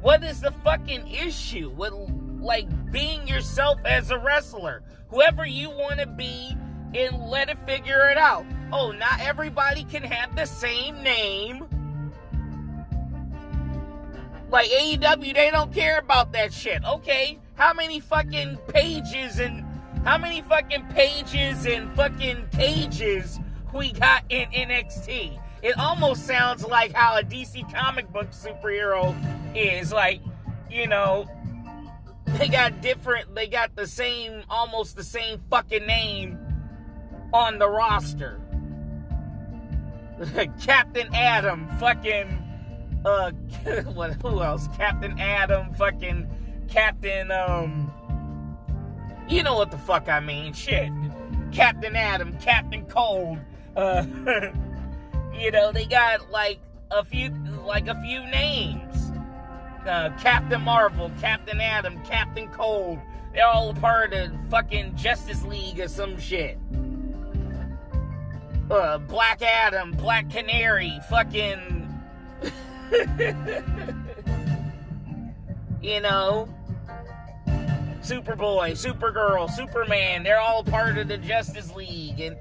What 0.01 0.23
is 0.23 0.41
the 0.41 0.51
fucking 0.51 1.07
issue 1.07 1.69
with 1.69 1.93
like 2.39 2.67
being 2.91 3.27
yourself 3.27 3.79
as 3.83 4.11
a 4.11 4.17
wrestler? 4.17 4.83
Whoever 5.09 5.45
you 5.45 5.69
want 5.69 5.99
to 5.99 6.05
be 6.05 6.55
and 6.93 7.29
let 7.29 7.49
it 7.49 7.57
figure 7.65 8.09
it 8.09 8.17
out. 8.17 8.45
Oh, 8.71 8.91
not 8.91 9.19
everybody 9.21 9.83
can 9.85 10.03
have 10.03 10.35
the 10.35 10.45
same 10.45 11.01
name. 11.03 11.65
Like 14.49 14.69
AEW, 14.69 15.33
they 15.33 15.49
don't 15.49 15.73
care 15.73 15.97
about 15.97 16.33
that 16.33 16.53
shit. 16.53 16.83
Okay, 16.85 17.39
how 17.55 17.73
many 17.73 17.99
fucking 17.99 18.57
pages 18.67 19.39
and 19.39 19.65
how 20.03 20.17
many 20.17 20.41
fucking 20.41 20.85
pages 20.87 21.65
and 21.65 21.95
fucking 21.95 22.47
cages 22.51 23.39
we 23.73 23.91
got 23.93 24.23
in 24.29 24.49
NXT? 24.49 25.39
It 25.61 25.77
almost 25.77 26.25
sounds 26.25 26.65
like 26.65 26.93
how 26.93 27.17
a 27.17 27.23
DC 27.23 27.71
comic 27.71 28.11
book 28.11 28.31
superhero 28.31 29.15
is. 29.55 29.93
Like, 29.93 30.21
you 30.71 30.87
know, 30.87 31.29
they 32.25 32.47
got 32.47 32.81
different, 32.81 33.35
they 33.35 33.47
got 33.47 33.75
the 33.75 33.85
same, 33.85 34.43
almost 34.49 34.95
the 34.95 35.03
same 35.03 35.39
fucking 35.51 35.85
name 35.85 36.39
on 37.31 37.59
the 37.59 37.69
roster. 37.69 38.41
Captain 40.61 41.13
Adam, 41.13 41.67
fucking, 41.79 43.01
uh, 43.05 43.31
what, 43.93 44.13
who 44.21 44.41
else? 44.41 44.67
Captain 44.77 45.19
Adam, 45.19 45.71
fucking, 45.75 46.27
Captain, 46.67 47.31
um, 47.31 47.90
you 49.31 49.43
know 49.43 49.55
what 49.55 49.71
the 49.71 49.77
fuck 49.77 50.09
I 50.09 50.19
mean. 50.19 50.53
Shit. 50.53 50.91
Captain 51.51 51.95
Adam, 51.95 52.37
Captain 52.39 52.85
Cold. 52.85 53.39
Uh, 53.75 54.05
you 55.33 55.49
know, 55.51 55.71
they 55.71 55.85
got 55.85 56.29
like 56.29 56.59
a 56.91 57.03
few, 57.03 57.31
like 57.65 57.87
a 57.87 57.99
few 58.01 58.19
names. 58.27 59.11
Uh, 59.85 60.11
Captain 60.19 60.61
Marvel, 60.61 61.11
Captain 61.19 61.59
Adam, 61.59 61.99
Captain 62.03 62.47
Cold. 62.49 62.99
They're 63.33 63.47
all 63.47 63.73
part 63.73 64.13
of 64.13 64.31
fucking 64.49 64.95
Justice 64.95 65.43
League 65.43 65.79
or 65.79 65.87
some 65.87 66.19
shit. 66.19 66.59
Uh, 68.69 68.99
Black 68.99 69.41
Adam, 69.41 69.91
Black 69.91 70.29
Canary, 70.29 70.99
fucking. 71.09 71.87
you 75.81 76.01
know, 76.01 76.47
Superboy, 78.01 78.71
Supergirl, 78.71 79.49
Superman, 79.49 80.23
they're 80.23 80.39
all 80.39 80.63
part 80.63 80.97
of 80.97 81.07
the 81.07 81.17
Justice 81.17 81.73
League. 81.75 82.19
And 82.19 82.35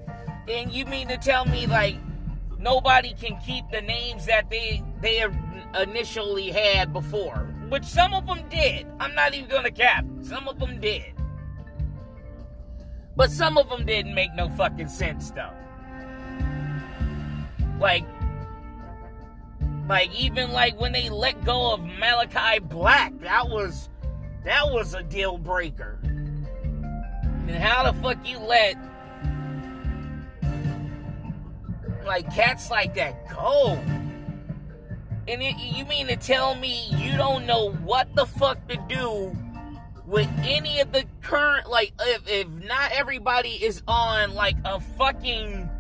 and 0.49 0.73
you 0.73 0.87
mean 0.87 1.09
to 1.09 1.19
tell 1.19 1.45
me 1.45 1.67
like 1.67 1.97
nobody 2.59 3.13
can 3.15 3.39
keep 3.41 3.65
the 3.71 3.83
names 3.83 4.27
that 4.27 4.49
they 4.49 4.83
they 5.03 5.23
er, 5.23 5.33
initially 5.81 6.51
had 6.51 6.93
before? 6.93 7.47
Which 7.69 7.85
some 7.85 8.15
of 8.15 8.27
them 8.27 8.41
did. 8.49 8.87
I'm 8.99 9.15
not 9.15 9.35
even 9.35 9.51
gonna 9.51 9.71
cap. 9.71 10.05
Some 10.23 10.49
of 10.49 10.59
them 10.59 10.81
did. 10.81 11.13
But 13.15 13.31
some 13.31 13.59
of 13.59 13.69
them 13.69 13.85
didn't 13.85 14.15
make 14.15 14.35
no 14.35 14.49
fucking 14.49 14.89
sense 14.89 15.31
though. 15.31 15.53
Like 17.79 18.07
like 19.91 20.11
even 20.19 20.53
like 20.53 20.81
when 20.81 20.93
they 20.93 21.11
let 21.11 21.45
go 21.45 21.75
of 21.75 21.81
Malakai 21.81 22.67
Black, 22.67 23.13
that 23.21 23.49
was 23.51 23.90
that 24.45 24.71
was 24.71 24.95
a 24.95 25.03
deal 25.03 25.39
breaker. 25.39 25.99
And 26.03 27.51
how 27.51 27.91
the 27.91 28.01
fuck 28.01 28.27
you 28.27 28.39
let 28.39 28.77
like 32.05 32.33
cats 32.35 32.71
like 32.71 32.95
that 32.95 33.29
go. 33.29 33.79
And 35.29 35.43
it, 35.43 35.57
you 35.59 35.85
mean 35.85 36.09
to 36.09 36.17
tell 36.17 36.55
me 36.55 36.87
you 36.91 37.17
don't 37.17 37.47
know 37.47 37.71
what 37.71 38.15
the 38.15 38.27
fuck 38.27 38.67
to 38.69 38.77
do 38.89 39.37
with 40.07 40.29
any 40.43 40.81
of 40.81 40.91
the 40.91 41.05
current 41.23 41.71
like 41.71 41.93
if, 42.01 42.29
if 42.29 42.49
not 42.65 42.91
everybody 42.91 43.51
is 43.51 43.83
on 43.87 44.35
like 44.35 44.57
a 44.65 44.81
fucking 44.81 45.71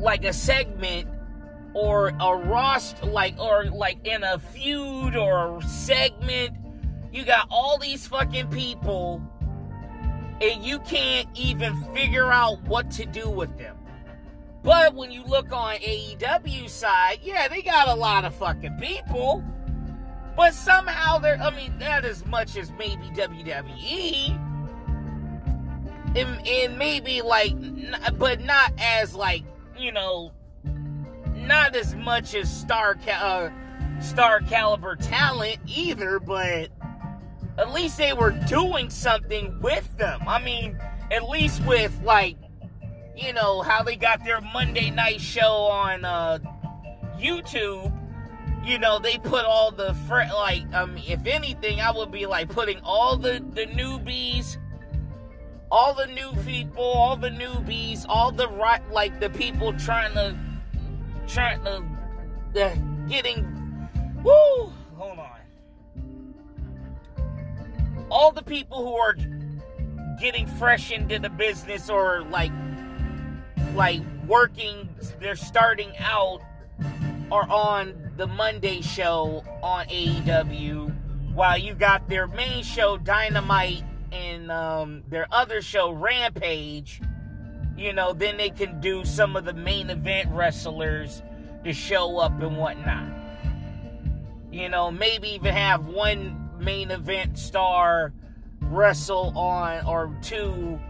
like 0.00 0.24
a 0.24 0.32
segment 0.32 1.08
or 1.74 2.08
a 2.08 2.34
roster 2.34 3.06
like 3.06 3.38
or 3.38 3.66
like 3.66 4.04
in 4.04 4.24
a 4.24 4.38
feud 4.38 5.14
or 5.14 5.58
a 5.58 5.62
segment 5.62 6.56
you 7.12 7.24
got 7.24 7.46
all 7.50 7.78
these 7.78 8.06
fucking 8.06 8.48
people 8.48 9.22
and 10.40 10.64
you 10.64 10.78
can't 10.80 11.28
even 11.34 11.82
figure 11.94 12.32
out 12.32 12.60
what 12.64 12.90
to 12.90 13.04
do 13.06 13.28
with 13.28 13.56
them 13.58 13.76
but 14.62 14.94
when 14.94 15.10
you 15.10 15.24
look 15.24 15.52
on 15.52 15.76
AEW 15.76 16.68
side, 16.68 17.18
yeah, 17.22 17.48
they 17.48 17.62
got 17.62 17.88
a 17.88 17.94
lot 17.94 18.24
of 18.24 18.34
fucking 18.34 18.76
people. 18.78 19.42
But 20.36 20.54
somehow 20.54 21.18
they're, 21.18 21.36
I 21.36 21.50
mean, 21.54 21.76
not 21.78 22.04
as 22.04 22.24
much 22.24 22.56
as 22.56 22.70
maybe 22.72 23.06
WWE. 23.08 24.38
And, 26.14 26.46
and 26.46 26.78
maybe 26.78 27.22
like, 27.22 27.54
but 28.18 28.40
not 28.44 28.72
as 28.78 29.14
like, 29.14 29.42
you 29.76 29.90
know, 29.90 30.32
not 31.34 31.74
as 31.74 31.94
much 31.96 32.34
as 32.34 32.54
star, 32.54 32.96
uh, 33.10 33.50
star 34.00 34.40
caliber 34.42 34.94
talent 34.94 35.58
either, 35.66 36.20
but 36.20 36.68
at 37.58 37.72
least 37.72 37.98
they 37.98 38.12
were 38.12 38.30
doing 38.30 38.90
something 38.90 39.58
with 39.60 39.96
them. 39.96 40.20
I 40.26 40.42
mean, 40.42 40.78
at 41.10 41.28
least 41.28 41.64
with 41.64 41.98
like 42.02 42.36
you 43.16 43.32
know, 43.32 43.62
how 43.62 43.82
they 43.82 43.96
got 43.96 44.24
their 44.24 44.40
Monday 44.40 44.90
night 44.90 45.20
show 45.20 45.52
on 45.52 46.04
uh, 46.04 46.38
YouTube. 47.18 47.92
You 48.64 48.78
know, 48.78 48.98
they 48.98 49.18
put 49.18 49.44
all 49.44 49.70
the 49.70 49.94
fr- 50.06 50.32
like, 50.32 50.62
um, 50.72 50.96
if 50.96 51.26
anything, 51.26 51.80
I 51.80 51.90
would 51.90 52.12
be 52.12 52.26
like 52.26 52.48
putting 52.48 52.78
all 52.84 53.16
the 53.16 53.44
the 53.54 53.66
newbies, 53.66 54.56
all 55.70 55.94
the 55.94 56.06
new 56.06 56.32
people, 56.44 56.84
all 56.84 57.16
the 57.16 57.30
newbies, 57.30 58.06
all 58.08 58.30
the 58.30 58.48
right, 58.48 58.80
like 58.90 59.18
the 59.18 59.30
people 59.30 59.72
trying 59.74 60.14
to, 60.14 60.36
trying 61.26 61.62
to, 61.64 61.82
uh, 62.64 62.74
getting, 63.08 63.88
woo, 64.22 64.72
hold 64.94 65.18
on, 65.18 65.40
all 68.12 68.30
the 68.30 68.42
people 68.42 68.84
who 68.84 68.94
are 68.94 69.16
getting 70.20 70.46
fresh 70.46 70.92
into 70.92 71.18
the 71.18 71.30
business 71.30 71.88
or 71.88 72.22
like 72.30 72.52
like 73.74 74.02
working, 74.26 74.88
they're 75.18 75.34
starting 75.34 75.96
out 75.98 76.42
are 77.30 77.48
on 77.48 78.12
the 78.18 78.26
Monday 78.26 78.82
show 78.82 79.42
on 79.62 79.86
AEW, 79.86 80.94
while 81.32 81.56
you 81.56 81.72
got 81.72 82.06
their 82.06 82.26
main 82.26 82.62
show 82.62 82.98
Dynamite 82.98 83.82
and 84.12 84.52
um, 84.52 85.02
their 85.08 85.26
other 85.32 85.62
show 85.62 85.90
Rampage. 85.90 87.00
You 87.78 87.94
know, 87.94 88.12
then 88.12 88.36
they 88.36 88.50
can 88.50 88.78
do 88.82 89.06
some 89.06 89.34
of 89.34 89.46
the 89.46 89.54
main 89.54 89.88
event 89.88 90.28
wrestlers 90.30 91.22
to 91.64 91.72
show 91.72 92.18
up 92.18 92.38
and 92.42 92.58
whatnot. 92.58 93.08
You 94.52 94.68
know, 94.68 94.90
maybe 94.90 95.28
even 95.28 95.54
have 95.54 95.86
one 95.86 96.41
main 96.62 96.90
event 96.90 97.38
star 97.38 98.12
wrestle 98.60 99.36
on 99.36 99.84
or 99.86 100.16
two 100.22 100.80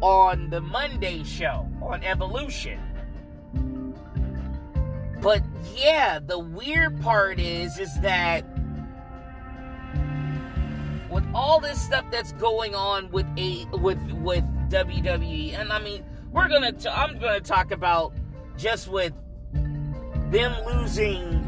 on 0.00 0.50
the 0.50 0.60
Monday 0.60 1.22
show 1.24 1.68
on 1.82 2.02
Evolution. 2.02 2.80
But 5.20 5.42
yeah, 5.76 6.18
the 6.18 6.38
weird 6.38 7.00
part 7.02 7.38
is 7.38 7.78
is 7.78 8.00
that 8.00 8.44
with 11.10 11.26
all 11.34 11.60
this 11.60 11.80
stuff 11.80 12.04
that's 12.10 12.32
going 12.32 12.74
on 12.74 13.10
with 13.10 13.26
a 13.36 13.66
with 13.72 14.00
with 14.12 14.44
WWE, 14.70 15.58
and 15.58 15.72
I 15.72 15.78
mean, 15.80 16.04
we're 16.32 16.48
gonna 16.48 16.72
t- 16.72 16.88
I'm 16.88 17.18
gonna 17.18 17.40
talk 17.40 17.70
about 17.70 18.14
just 18.56 18.88
with 18.88 19.12
them 20.30 20.54
losing 20.64 21.46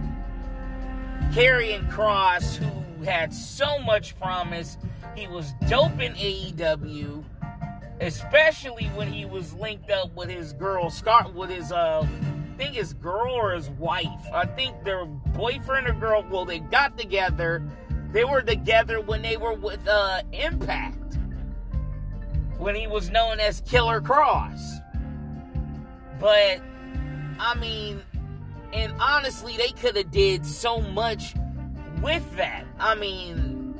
Karrion 1.32 1.90
Kross, 1.90 2.56
who 2.56 2.81
had 3.04 3.32
so 3.32 3.78
much 3.80 4.18
promise. 4.18 4.78
He 5.16 5.26
was 5.26 5.52
dope 5.68 6.00
in 6.00 6.14
AEW 6.14 7.24
especially 8.02 8.86
when 8.96 9.10
he 9.10 9.24
was 9.24 9.54
linked 9.54 9.88
up 9.88 10.12
with 10.16 10.28
his 10.28 10.52
girl 10.54 10.90
Scar 10.90 11.30
with 11.30 11.48
his 11.50 11.70
uh 11.70 12.06
I 12.52 12.56
think 12.56 12.74
his 12.74 12.92
girl 12.92 13.32
or 13.32 13.52
his 13.52 13.70
wife. 13.70 14.26
I 14.32 14.44
think 14.44 14.84
their 14.84 15.06
boyfriend 15.06 15.88
or 15.88 15.94
girl. 15.94 16.24
Well, 16.30 16.44
they 16.44 16.58
got 16.58 16.98
together. 16.98 17.62
They 18.10 18.24
were 18.24 18.42
together 18.42 19.00
when 19.00 19.22
they 19.22 19.38
were 19.38 19.54
with 19.54 19.86
uh 19.88 20.22
Impact. 20.32 21.16
When 22.58 22.74
he 22.74 22.86
was 22.86 23.10
known 23.10 23.40
as 23.40 23.62
Killer 23.62 24.00
Kross. 24.00 24.60
But 26.20 26.60
I 27.40 27.54
mean, 27.54 28.02
and 28.72 28.92
honestly, 29.00 29.56
they 29.56 29.70
could 29.70 29.96
have 29.96 30.10
did 30.10 30.44
so 30.44 30.80
much 30.80 31.34
with 32.02 32.36
that. 32.36 32.66
I 32.78 32.94
mean, 32.94 33.74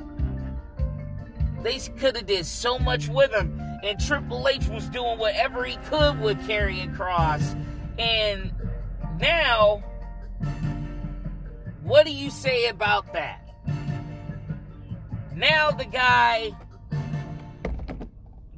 they 1.61 1.79
could 1.97 2.15
have 2.15 2.25
did 2.25 2.45
so 2.45 2.79
much 2.79 3.07
with 3.07 3.31
him 3.31 3.59
and 3.83 3.99
Triple 3.99 4.47
H 4.47 4.67
was 4.67 4.87
doing 4.89 5.19
whatever 5.19 5.65
he 5.65 5.75
could 5.75 6.19
with 6.21 6.37
Karrion 6.47 6.95
Kross. 6.95 7.53
And 7.99 8.53
now, 9.19 9.83
what 11.83 12.05
do 12.05 12.11
you 12.11 12.29
say 12.29 12.67
about 12.69 13.11
that? 13.11 13.41
Now 15.35 15.71
the 15.71 15.85
guy, 15.85 16.51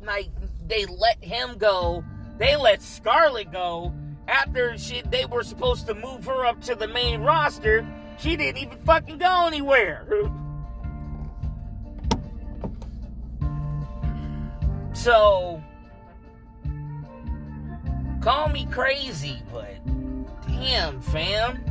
like, 0.04 0.30
they 0.67 0.86
let 0.86 1.23
him 1.23 1.58
go. 1.58 2.06
They 2.38 2.56
let 2.56 2.84
Scarlett 2.84 3.51
go 3.51 3.93
after 4.28 4.78
she 4.78 5.01
they 5.10 5.25
were 5.25 5.43
supposed 5.43 5.88
to 5.88 5.93
move 5.95 6.25
her 6.25 6.45
up 6.45 6.62
to 6.63 6.75
the 6.75 6.88
main 6.88 7.21
roster. 7.21 7.86
She 8.17 8.36
didn't 8.36 8.58
even 8.58 8.78
fucking 8.86 9.17
go 9.17 9.47
anywhere. 9.47 10.08
So, 14.93 15.62
call 18.21 18.49
me 18.49 18.65
crazy, 18.71 19.41
but 19.51 19.75
damn, 20.47 21.01
fam. 21.01 21.63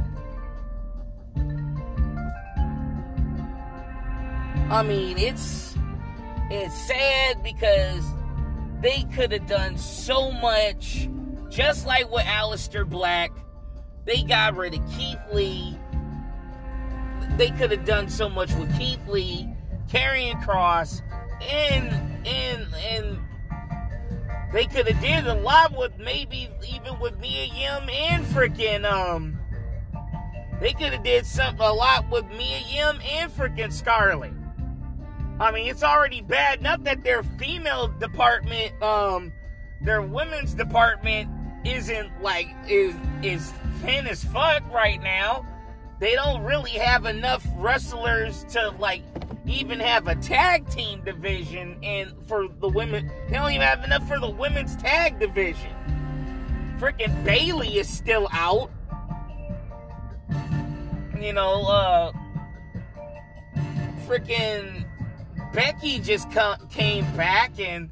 I 4.71 4.83
mean, 4.83 5.19
it's 5.19 5.75
it's 6.51 6.75
sad 6.87 7.43
because 7.43 8.05
they 8.81 9.05
could 9.15 9.33
have 9.33 9.47
done 9.47 9.79
so 9.79 10.31
much, 10.31 11.09
just 11.49 11.87
like 11.87 12.11
with 12.11 12.25
Aleister 12.25 12.89
Black. 12.89 13.33
They 14.05 14.23
got 14.23 14.57
rid 14.57 14.75
of 14.75 14.81
Keith 14.91 15.19
Lee. 15.33 15.79
They 17.37 17.51
could 17.51 17.71
have 17.71 17.85
done 17.85 18.09
so 18.09 18.29
much 18.29 18.53
with 18.55 18.77
Keith 18.79 19.07
Lee, 19.09 19.49
Karrion 19.91 20.43
Kross, 20.45 21.03
and 21.43 21.93
and 22.27 22.67
and 22.75 23.19
they 24.53 24.67
could 24.67 24.87
have 24.87 25.01
did 25.01 25.27
a 25.27 25.35
lot 25.35 25.77
with 25.77 25.99
maybe 25.99 26.49
even 26.69 26.99
with 27.01 27.19
Mia 27.19 27.47
Yim 27.47 27.89
and 27.89 28.25
freaking 28.27 28.85
um 28.85 29.39
they 30.61 30.73
could 30.73 30.93
have 30.93 31.03
did 31.03 31.27
something 31.27 31.61
a 31.61 31.73
lot 31.73 32.09
with 32.11 32.25
Mia 32.31 32.61
Yim 32.71 33.01
and 33.05 33.31
freaking 33.33 33.73
Scarlett. 33.73 34.33
I 35.41 35.51
mean, 35.51 35.69
it's 35.69 35.83
already 35.83 36.21
bad 36.21 36.61
enough 36.61 36.85
that 36.85 37.03
their 37.03 37.23
female 37.23 37.89
department, 37.89 38.81
um, 38.81 39.33
their 39.81 40.01
women's 40.01 40.55
department 40.55 41.29
isn't 41.65 42.23
like 42.23 42.49
is 42.69 42.95
is 43.23 43.53
thin 43.81 44.07
as 44.07 44.23
fuck 44.25 44.63
right 44.73 45.03
now. 45.03 45.45
They 46.01 46.15
don't 46.15 46.43
really 46.43 46.73
have 46.73 47.07
enough 47.07 47.47
wrestlers 47.57 48.45
to 48.51 48.71
like 48.79 49.03
even 49.47 49.79
have 49.79 50.09
a 50.09 50.15
tag 50.17 50.69
team 50.71 51.03
division 51.05 51.79
and 51.83 52.13
for 52.27 52.49
the 52.61 52.69
women 52.69 53.11
they 53.29 53.37
don't 53.37 53.51
even 53.51 53.67
have 53.67 53.85
enough 53.85 54.07
for 54.09 54.19
the 54.19 54.31
women's 54.31 54.77
tag 54.77 55.21
division. 55.21 55.71
Freaking 56.79 57.25
Bayley 57.25 57.79
is 57.79 57.89
still 57.89 58.29
out. 58.33 58.71
You 61.21 61.33
know, 61.33 61.63
uh 61.67 62.13
freaking 64.07 64.85
Becky 65.53 66.01
just 66.01 66.31
come, 66.33 66.59
came 66.69 67.05
back 67.17 67.53
and 67.61 67.89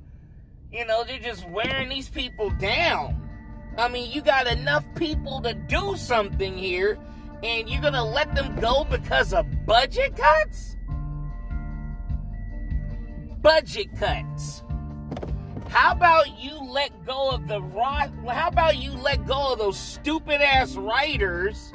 you 0.73 0.87
know, 0.87 1.05
they're 1.05 1.19
just 1.19 1.49
wearing 1.51 1.91
these 1.91 2.09
people 2.09 2.51
down. 2.51 3.19
I 3.77 3.89
mean, 3.89 4.11
you 4.11 4.23
got 4.23 4.47
enough 4.47 4.85
people 4.97 5.41
to 5.43 5.55
do 5.55 5.97
something 5.97 6.57
here 6.57 6.99
and 7.43 7.69
you're 7.69 7.81
going 7.81 7.93
to 7.93 8.03
let 8.03 8.35
them 8.35 8.55
go 8.61 8.85
because 8.85 9.33
of 9.33 9.47
budget 9.67 10.17
cuts? 10.17 10.77
budget 13.43 13.89
cuts. 13.99 14.63
How 15.69 15.93
about 15.93 16.39
you 16.39 16.63
let 16.71 17.05
go 17.05 17.31
of 17.31 17.49
the? 17.49 17.61
How 17.61 18.49
about 18.49 18.77
you 18.77 18.93
let 18.93 19.27
go 19.27 19.53
of 19.53 19.59
those 19.59 19.79
stupid 19.79 20.41
ass 20.41 20.77
writers 20.77 21.73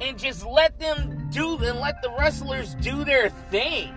and 0.00 0.18
just 0.18 0.44
let 0.44 0.78
them 0.78 1.28
do 1.30 1.56
and 1.58 1.78
let 1.80 2.02
the 2.02 2.10
wrestlers 2.18 2.74
do 2.76 3.04
their 3.04 3.28
thing? 3.28 3.94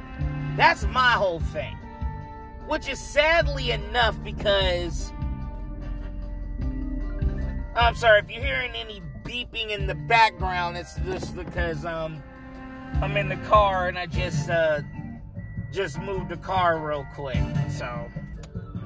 That's 0.56 0.84
my 0.86 1.12
whole 1.12 1.40
thing. 1.40 1.76
Which 2.68 2.88
is 2.88 3.00
sadly 3.00 3.72
enough 3.72 4.22
because 4.24 5.12
I'm 7.76 7.96
sorry 7.96 8.20
if 8.20 8.30
you're 8.30 8.44
hearing 8.44 8.72
any 8.76 9.02
beeping 9.30 9.70
in 9.70 9.86
the 9.86 9.94
background. 9.94 10.76
It's 10.76 10.96
just 11.06 11.36
because 11.36 11.86
um 11.86 12.22
I'm 13.02 13.16
in 13.16 13.30
the 13.30 13.38
car 13.38 13.88
and 13.88 13.98
I 13.98 14.08
just 14.08 14.50
uh 14.50 14.82
just 15.72 16.00
moved 16.02 16.30
the 16.30 16.38
car 16.38 16.80
real 16.80 17.06
quick. 17.14 17.38
So 17.70 18.10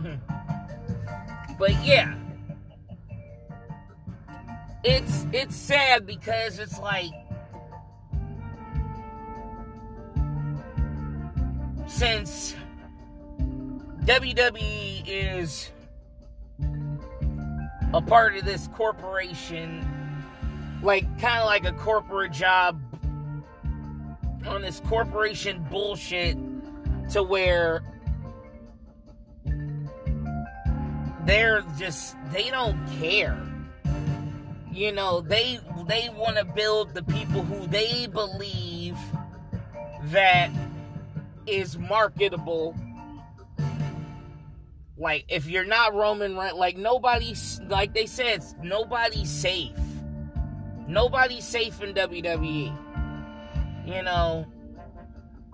but 1.57 1.71
yeah. 1.85 2.15
It's 4.83 5.25
it's 5.31 5.55
sad 5.55 6.05
because 6.05 6.59
it's 6.59 6.77
like 6.77 7.13
since 11.87 12.53
WWE 14.03 15.03
is 15.07 15.71
a 17.93 18.01
part 18.01 18.35
of 18.35 18.43
this 18.43 18.67
corporation, 18.73 20.02
like 20.83 21.05
kind 21.19 21.39
of 21.39 21.45
like 21.45 21.65
a 21.65 21.71
corporate 21.71 22.33
job 22.33 22.79
on 24.45 24.61
this 24.61 24.81
corporation 24.81 25.65
bullshit 25.71 26.37
to 27.11 27.23
where 27.23 27.81
they're 31.25 31.63
just 31.79 32.17
they 32.31 32.49
don't 32.49 32.85
care. 32.99 33.41
You 34.71 34.91
know 34.91 35.21
they 35.21 35.59
they 35.87 36.09
want 36.15 36.37
to 36.37 36.45
build 36.45 36.93
the 36.93 37.03
people 37.03 37.43
who 37.43 37.65
they 37.67 38.07
believe 38.07 38.97
that 40.05 40.51
is 41.47 41.77
marketable. 41.77 42.75
Like 44.97 45.25
if 45.29 45.47
you're 45.47 45.65
not 45.65 45.93
roman 45.93 46.35
right 46.35 46.55
like 46.55 46.77
nobody's 46.77 47.61
like 47.69 47.93
they 47.93 48.05
said 48.05 48.43
nobody's 48.61 49.29
safe 49.29 49.71
nobody's 50.87 51.45
safe 51.45 51.81
in 51.81 51.93
wwe 51.93 52.75
you 53.85 54.03
know 54.03 54.45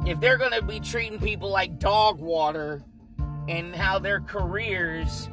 if 0.05 0.19
they're 0.19 0.37
gonna 0.37 0.61
be 0.61 0.79
treating 0.79 1.19
people 1.19 1.49
like 1.49 1.77
dog 1.79 2.19
water 2.19 2.83
and 3.47 3.75
how 3.75 3.99
their 3.99 4.21
careers 4.21 5.29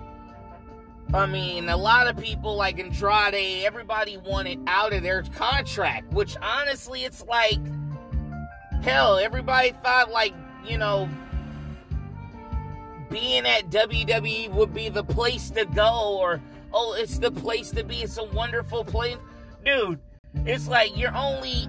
I 1.15 1.27
mean, 1.27 1.69
a 1.69 1.77
lot 1.77 2.09
of 2.09 2.17
people 2.17 2.57
like 2.57 2.81
Andrade, 2.81 3.65
everybody 3.65 4.17
wanted 4.17 4.59
out 4.67 4.93
of 4.93 5.03
their 5.03 5.23
contract, 5.23 6.13
which 6.13 6.37
honestly, 6.43 7.05
it's 7.05 7.25
like, 7.25 7.61
hell, 8.83 9.17
everybody 9.17 9.71
thought 9.85 10.11
like, 10.11 10.35
you 10.67 10.79
know, 10.79 11.09
being 13.09 13.47
at 13.47 13.71
WWE 13.71 14.51
would 14.51 14.75
be 14.75 14.89
the 14.89 15.05
place 15.05 15.49
to 15.51 15.65
go, 15.65 16.19
or, 16.19 16.43
oh, 16.73 16.97
it's 16.99 17.19
the 17.19 17.31
place 17.31 17.71
to 17.71 17.85
be, 17.85 18.03
it's 18.03 18.19
a 18.19 18.25
wonderful 18.25 18.85
place. 18.85 19.17
Dude, 19.67 19.99
it's 20.47 20.69
like 20.69 20.97
you're 20.97 21.15
only, 21.15 21.67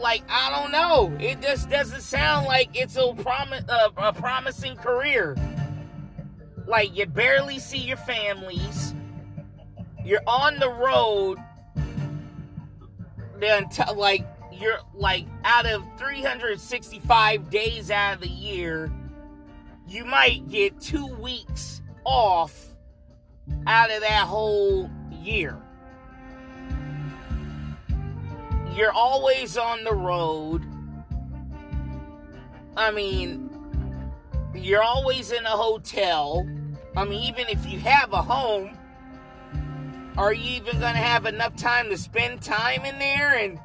like, 0.00 0.22
I 0.30 0.48
don't 0.50 0.72
know. 0.72 1.14
It 1.20 1.42
just 1.42 1.68
doesn't 1.68 2.00
sound 2.00 2.46
like 2.46 2.70
it's 2.72 2.96
a, 2.96 3.12
prom- 3.12 3.52
uh, 3.68 3.90
a 3.98 4.12
promising 4.14 4.76
career. 4.76 5.36
Like 6.66 6.96
you 6.96 7.04
barely 7.04 7.58
see 7.58 7.78
your 7.80 7.98
families. 7.98 8.94
You're 10.02 10.22
on 10.26 10.58
the 10.58 10.70
road. 10.70 11.38
Then 13.38 13.66
like 13.94 14.24
you're 14.50 14.78
like 14.94 15.26
out 15.44 15.66
of 15.66 15.84
365 15.98 17.50
days 17.50 17.90
out 17.90 18.14
of 18.14 18.20
the 18.22 18.28
year, 18.28 18.90
you 19.86 20.06
might 20.06 20.48
get 20.48 20.80
2 20.80 21.06
weeks 21.16 21.82
off 22.04 22.68
out 23.66 23.90
of 23.90 24.00
that 24.00 24.26
whole 24.26 24.88
year. 25.10 25.60
You're 28.74 28.92
always 28.92 29.58
on 29.58 29.84
the 29.84 29.92
road. 29.92 30.64
I 32.74 32.90
mean, 32.90 33.50
you're 34.54 34.82
always 34.82 35.30
in 35.30 35.44
a 35.44 35.50
hotel. 35.50 36.48
I 36.96 37.04
mean, 37.04 37.22
even 37.24 37.48
if 37.48 37.66
you 37.66 37.78
have 37.80 38.14
a 38.14 38.22
home, 38.22 38.74
are 40.16 40.32
you 40.32 40.56
even 40.56 40.80
going 40.80 40.94
to 40.94 41.00
have 41.00 41.26
enough 41.26 41.54
time 41.54 41.90
to 41.90 41.98
spend 41.98 42.40
time 42.40 42.86
in 42.86 42.98
there 42.98 43.34
and 43.34 43.60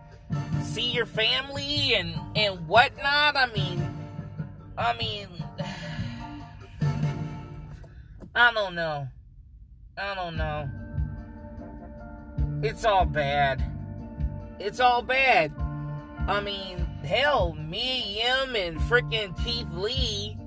see 0.61 0.91
your 0.91 1.05
family 1.05 1.95
and 1.95 2.13
and 2.35 2.67
whatnot? 2.67 3.37
I 3.37 3.45
mean, 3.53 3.89
I 4.77 4.93
mean, 4.97 5.29
I 8.35 8.51
don't 8.51 8.75
know. 8.75 9.07
I 9.97 10.15
don't 10.15 10.35
know. 10.35 10.69
It's 12.61 12.83
all 12.83 13.05
bad. 13.05 13.76
It's 14.59 14.79
all 14.79 15.01
bad. 15.01 15.53
I 16.27 16.41
mean, 16.41 16.79
hell, 17.03 17.53
Mia 17.53 18.03
Yim, 18.05 18.55
and 18.55 18.79
freaking 18.81 19.37
Keith 19.43 19.67
Lee 19.71 20.37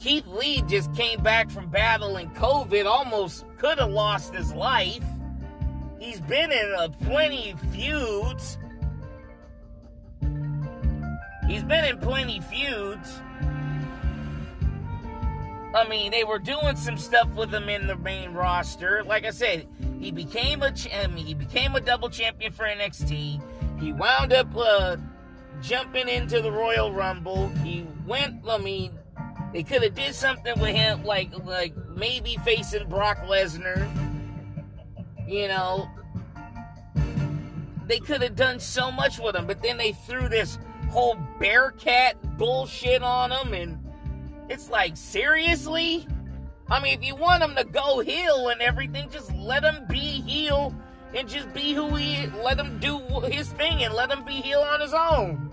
Keith 0.00 0.26
Lee 0.28 0.62
just 0.68 0.94
came 0.94 1.20
back 1.22 1.50
from 1.50 1.68
battling 1.68 2.30
COVID, 2.30 2.86
almost 2.86 3.44
could 3.56 3.78
have 3.78 3.90
lost 3.90 4.32
his 4.32 4.52
life. 4.54 5.04
He's 5.98 6.20
been 6.20 6.52
in 6.52 6.74
a 6.78 6.88
plenty 6.88 7.54
feuds. 7.72 8.58
He's 11.48 11.64
been 11.64 11.84
in 11.84 11.98
plenty 11.98 12.40
feuds. 12.40 13.20
I 15.74 15.86
mean, 15.88 16.12
they 16.12 16.22
were 16.22 16.38
doing 16.38 16.76
some 16.76 16.96
stuff 16.96 17.28
with 17.34 17.52
him 17.52 17.68
in 17.68 17.88
the 17.88 17.96
main 17.96 18.32
roster. 18.32 19.02
Like 19.04 19.26
I 19.26 19.30
said, 19.30 19.66
he 20.00 20.10
became 20.10 20.62
a 20.62 20.72
mean, 21.08 21.26
he 21.26 21.34
became 21.34 21.74
a 21.74 21.80
double 21.80 22.08
champion 22.08 22.52
for 22.52 22.64
NXT. 22.64 23.42
He 23.80 23.92
wound 23.92 24.32
up 24.32 24.48
uh, 24.56 24.96
jumping 25.60 26.08
into 26.08 26.40
the 26.40 26.52
Royal 26.52 26.92
Rumble. 26.92 27.48
He 27.64 27.86
went. 28.06 28.48
I 28.48 28.58
mean, 28.58 28.92
they 29.52 29.62
could 29.62 29.82
have 29.82 29.94
did 29.94 30.14
something 30.14 30.58
with 30.60 30.74
him, 30.74 31.04
like 31.04 31.30
like 31.44 31.74
maybe 31.96 32.38
facing 32.44 32.88
Brock 32.88 33.18
Lesnar. 33.24 33.88
You 35.26 35.48
know, 35.48 35.88
they 37.86 37.98
could 37.98 38.22
have 38.22 38.36
done 38.36 38.60
so 38.60 38.92
much 38.92 39.18
with 39.18 39.34
him, 39.34 39.46
but 39.46 39.62
then 39.62 39.78
they 39.78 39.92
threw 39.92 40.28
this 40.28 40.58
whole 40.90 41.16
Bearcat 41.38 42.38
bullshit 42.38 43.02
on 43.02 43.32
him, 43.32 43.52
and 43.52 43.90
it's 44.48 44.70
like 44.70 44.96
seriously. 44.96 46.06
I 46.70 46.80
mean, 46.80 46.98
if 46.98 47.04
you 47.04 47.16
want 47.16 47.42
him 47.42 47.54
to 47.56 47.64
go 47.64 48.00
heel 48.00 48.48
and 48.48 48.60
everything, 48.60 49.08
just 49.10 49.34
let 49.34 49.64
him 49.64 49.86
be 49.88 49.98
heel 49.98 50.74
and 51.14 51.28
just 51.28 51.52
be 51.54 51.72
who 51.72 51.94
he 51.94 52.16
is. 52.16 52.32
Let 52.34 52.58
him 52.58 52.78
do 52.78 52.98
his 53.20 53.48
thing 53.52 53.84
and 53.84 53.94
let 53.94 54.10
him 54.10 54.24
be 54.24 54.34
heel 54.34 54.60
on 54.60 54.80
his 54.80 54.92
own. 54.92 55.50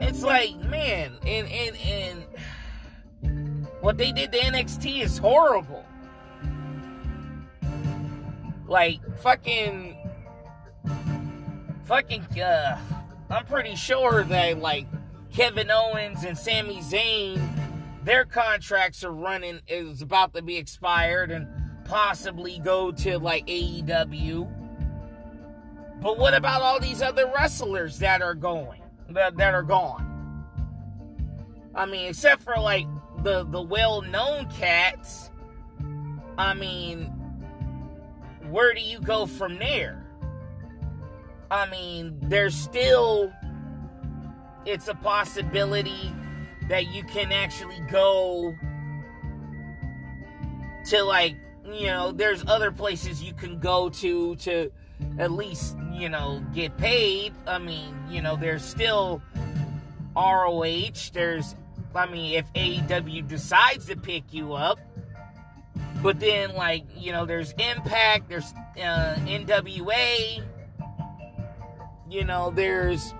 It's 0.00 0.22
like, 0.22 0.56
man, 0.60 1.12
and 1.26 1.48
and 1.48 1.76
and 3.22 3.66
what 3.80 3.98
they 3.98 4.12
did 4.12 4.30
to 4.32 4.38
NXT 4.38 5.02
is 5.02 5.18
horrible. 5.18 5.84
Like 8.68 9.00
fucking 9.18 9.96
fucking 11.84 12.40
uh 12.40 12.78
I'm 13.30 13.44
pretty 13.46 13.74
sure 13.74 14.22
that 14.24 14.58
like 14.58 14.86
Kevin 15.32 15.70
Owens 15.70 16.22
and 16.24 16.36
Sami 16.38 16.80
Zayn 16.80 17.40
their 18.08 18.24
contracts 18.24 19.04
are 19.04 19.12
running 19.12 19.60
is 19.68 20.00
about 20.00 20.32
to 20.32 20.40
be 20.40 20.56
expired 20.56 21.30
and 21.30 21.46
possibly 21.84 22.58
go 22.58 22.90
to 22.90 23.18
like 23.18 23.46
AEW. 23.46 24.50
But 26.00 26.18
what 26.18 26.32
about 26.32 26.62
all 26.62 26.80
these 26.80 27.02
other 27.02 27.30
wrestlers 27.34 27.98
that 27.98 28.22
are 28.22 28.34
going? 28.34 28.80
that, 29.10 29.36
that 29.36 29.54
are 29.54 29.62
gone. 29.62 30.06
I 31.74 31.86
mean, 31.86 32.08
except 32.08 32.42
for 32.42 32.56
like 32.56 32.86
the 33.22 33.44
the 33.44 33.60
well-known 33.60 34.50
cats. 34.50 35.30
I 36.36 36.54
mean, 36.54 37.06
where 38.48 38.74
do 38.74 38.80
you 38.80 39.00
go 39.00 39.26
from 39.26 39.58
there? 39.58 40.06
I 41.50 41.68
mean, 41.68 42.16
there's 42.22 42.54
still 42.54 43.32
it's 44.64 44.88
a 44.88 44.94
possibility 44.94 46.12
that 46.68 46.88
you 46.88 47.02
can 47.04 47.32
actually 47.32 47.80
go 47.90 48.54
to 50.86 51.02
like, 51.02 51.36
you 51.64 51.86
know, 51.86 52.12
there's 52.12 52.44
other 52.46 52.70
places 52.70 53.22
you 53.22 53.32
can 53.32 53.58
go 53.58 53.88
to 53.88 54.36
to 54.36 54.70
at 55.18 55.32
least, 55.32 55.76
you 55.92 56.08
know, 56.08 56.44
get 56.54 56.76
paid. 56.76 57.32
I 57.46 57.58
mean, 57.58 57.96
you 58.10 58.22
know, 58.22 58.36
there's 58.36 58.64
still 58.64 59.22
ROH, 60.16 61.10
there's 61.12 61.54
I 61.94 62.06
mean, 62.06 62.34
if 62.34 62.52
AEW 62.52 63.26
decides 63.26 63.86
to 63.86 63.96
pick 63.96 64.32
you 64.32 64.52
up, 64.52 64.78
but 66.02 66.20
then 66.20 66.54
like 66.54 66.84
you 66.96 67.12
know, 67.12 67.24
there's 67.26 67.52
Impact, 67.52 68.28
there's 68.28 68.52
uh, 68.76 69.16
NWA, 69.26 70.42
you 72.10 72.24
know, 72.24 72.50
there's 72.50 73.14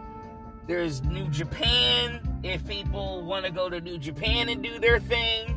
there's 0.67 1.03
New 1.03 1.29
Japan. 1.29 2.28
If 2.43 2.67
people 2.67 3.23
want 3.23 3.45
to 3.47 3.51
go 3.51 3.69
to 3.69 3.81
New 3.81 3.99
Japan 3.99 4.49
and 4.49 4.63
do 4.63 4.79
their 4.79 5.01
thing. 5.01 5.55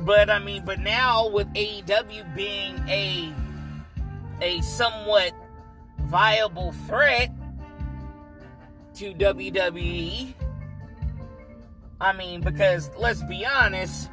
But 0.00 0.30
I 0.30 0.38
mean, 0.38 0.64
but 0.64 0.78
now 0.78 1.28
with 1.28 1.52
AEW 1.54 2.34
being 2.36 2.78
a 2.88 3.34
a 4.40 4.60
somewhat 4.60 5.32
viable 6.02 6.72
threat 6.86 7.30
to 8.94 9.12
WWE, 9.14 10.32
I 12.00 12.12
mean, 12.12 12.40
because 12.40 12.90
let's 12.96 13.22
be 13.24 13.44
honest, 13.44 14.10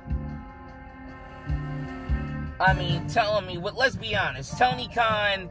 I 2.60 2.74
mean, 2.74 3.08
telling 3.08 3.46
me 3.46 3.58
what, 3.58 3.76
let's 3.76 3.96
be 3.96 4.15
honest, 4.15 4.58
Tony 4.58 4.88
Khan 4.88 5.50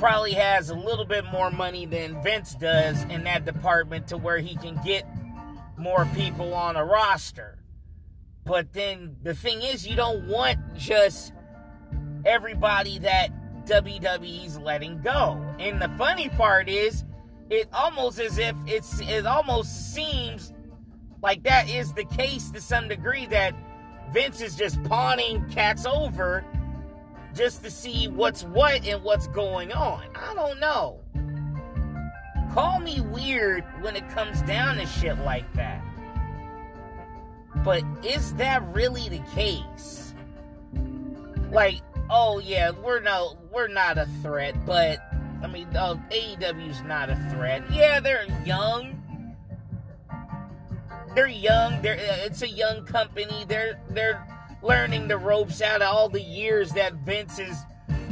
probably 0.00 0.32
has 0.32 0.70
a 0.70 0.74
little 0.74 1.04
bit 1.04 1.26
more 1.26 1.50
money 1.50 1.84
than 1.84 2.22
Vince 2.22 2.54
does 2.54 3.02
in 3.04 3.22
that 3.24 3.44
department 3.44 4.08
to 4.08 4.16
where 4.16 4.38
he 4.38 4.56
can 4.56 4.80
get 4.82 5.06
more 5.76 6.08
people 6.14 6.54
on 6.54 6.74
a 6.74 6.82
roster. 6.82 7.58
But 8.46 8.72
then 8.72 9.16
the 9.22 9.34
thing 9.34 9.60
is, 9.60 9.86
you 9.86 9.96
don't 9.96 10.26
want 10.26 10.58
just 10.74 11.34
everybody 12.24 12.98
that 13.00 13.28
WWE's 13.66 14.58
letting 14.58 15.02
go. 15.02 15.38
And 15.58 15.82
the 15.82 15.90
funny 15.98 16.30
part 16.30 16.70
is, 16.70 17.04
it 17.50 17.68
almost 17.74 18.18
as 18.18 18.38
if 18.38 18.56
it's 18.66 19.00
it 19.00 19.26
almost 19.26 19.92
seems 19.94 20.54
like 21.22 21.42
that 21.42 21.68
is 21.68 21.92
the 21.92 22.04
case 22.04 22.50
to 22.52 22.60
some 22.62 22.88
degree 22.88 23.26
that 23.26 23.54
Vince 24.14 24.40
is 24.40 24.56
just 24.56 24.82
pawning 24.84 25.46
cats 25.50 25.84
over 25.84 26.42
just 27.34 27.62
to 27.64 27.70
see 27.70 28.08
what's 28.08 28.44
what 28.44 28.86
and 28.86 29.02
what's 29.02 29.26
going 29.28 29.72
on. 29.72 30.02
I 30.14 30.34
don't 30.34 30.60
know. 30.60 31.00
Call 32.52 32.80
me 32.80 33.00
weird 33.00 33.64
when 33.80 33.94
it 33.94 34.08
comes 34.10 34.42
down 34.42 34.76
to 34.76 34.86
shit 34.86 35.18
like 35.18 35.52
that. 35.54 35.82
But 37.64 37.84
is 38.04 38.34
that 38.34 38.62
really 38.74 39.08
the 39.08 39.22
case? 39.34 40.14
Like, 41.50 41.80
oh 42.08 42.38
yeah, 42.38 42.70
we're 42.70 43.00
no 43.00 43.36
we're 43.52 43.68
not 43.68 43.98
a 43.98 44.08
threat, 44.22 44.54
but 44.66 44.98
I 45.42 45.46
mean, 45.46 45.68
uh, 45.76 45.94
AEW's 46.10 46.82
not 46.82 47.10
a 47.10 47.16
threat. 47.32 47.62
Yeah, 47.70 48.00
they're 48.00 48.26
young. 48.44 48.96
They're 51.14 51.28
young. 51.28 51.82
They're 51.82 51.96
uh, 51.96 52.24
it's 52.24 52.42
a 52.42 52.48
young 52.48 52.84
company. 52.84 53.44
They're 53.48 53.80
they're 53.90 54.26
learning 54.62 55.08
the 55.08 55.16
ropes 55.16 55.62
out 55.62 55.82
of 55.82 55.94
all 55.94 56.08
the 56.08 56.22
years 56.22 56.72
that 56.72 56.92
Vince 56.94 57.38
has 57.38 57.64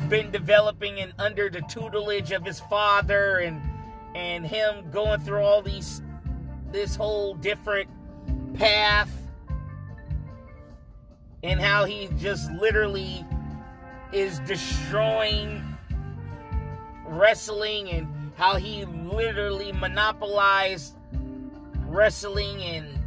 been 0.09 0.31
developing 0.31 1.01
and 1.01 1.13
under 1.19 1.51
the 1.51 1.61
tutelage 1.63 2.33
of 2.33 2.45
his 2.45 2.61
father 2.61 3.39
and 3.39 3.61
and 4.15 4.47
him 4.47 4.91
going 4.91 5.21
through 5.21 5.43
all 5.43 5.61
these 5.61 6.03
this 6.73 6.97
whole 6.97 7.35
different 7.35 7.89
path 8.55 9.11
and 11.43 11.61
how 11.61 11.85
he 11.85 12.09
just 12.19 12.51
literally 12.53 13.25
is 14.13 14.41
destroying 14.41 15.63
wrestling 17.07 17.91
and 17.91 18.33
how 18.37 18.57
he 18.57 18.85
literally 18.87 19.73
monopolized 19.73 20.95
wrestling 21.87 22.63
and 22.63 22.98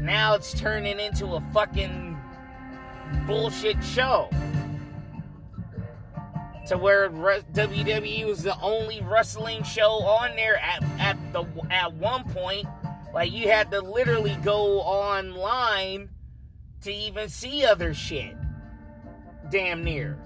now 0.00 0.34
it's 0.34 0.52
turning 0.54 1.00
into 1.00 1.34
a 1.34 1.40
fucking 1.52 2.16
bullshit 3.26 3.82
show. 3.82 4.28
To 6.68 6.76
where 6.76 7.08
WWE 7.10 8.26
was 8.26 8.42
the 8.42 8.58
only 8.60 9.00
wrestling 9.02 9.62
show 9.62 10.02
on 10.02 10.34
there 10.34 10.56
at, 10.56 10.82
at 10.98 11.32
the 11.32 11.44
at 11.70 11.94
one 11.94 12.24
point. 12.24 12.66
Like 13.14 13.32
you 13.32 13.48
had 13.48 13.70
to 13.70 13.80
literally 13.80 14.36
go 14.42 14.80
online 14.80 16.08
to 16.82 16.92
even 16.92 17.28
see 17.28 17.64
other 17.64 17.94
shit. 17.94 18.36
Damn 19.50 19.84
near. 19.84 20.18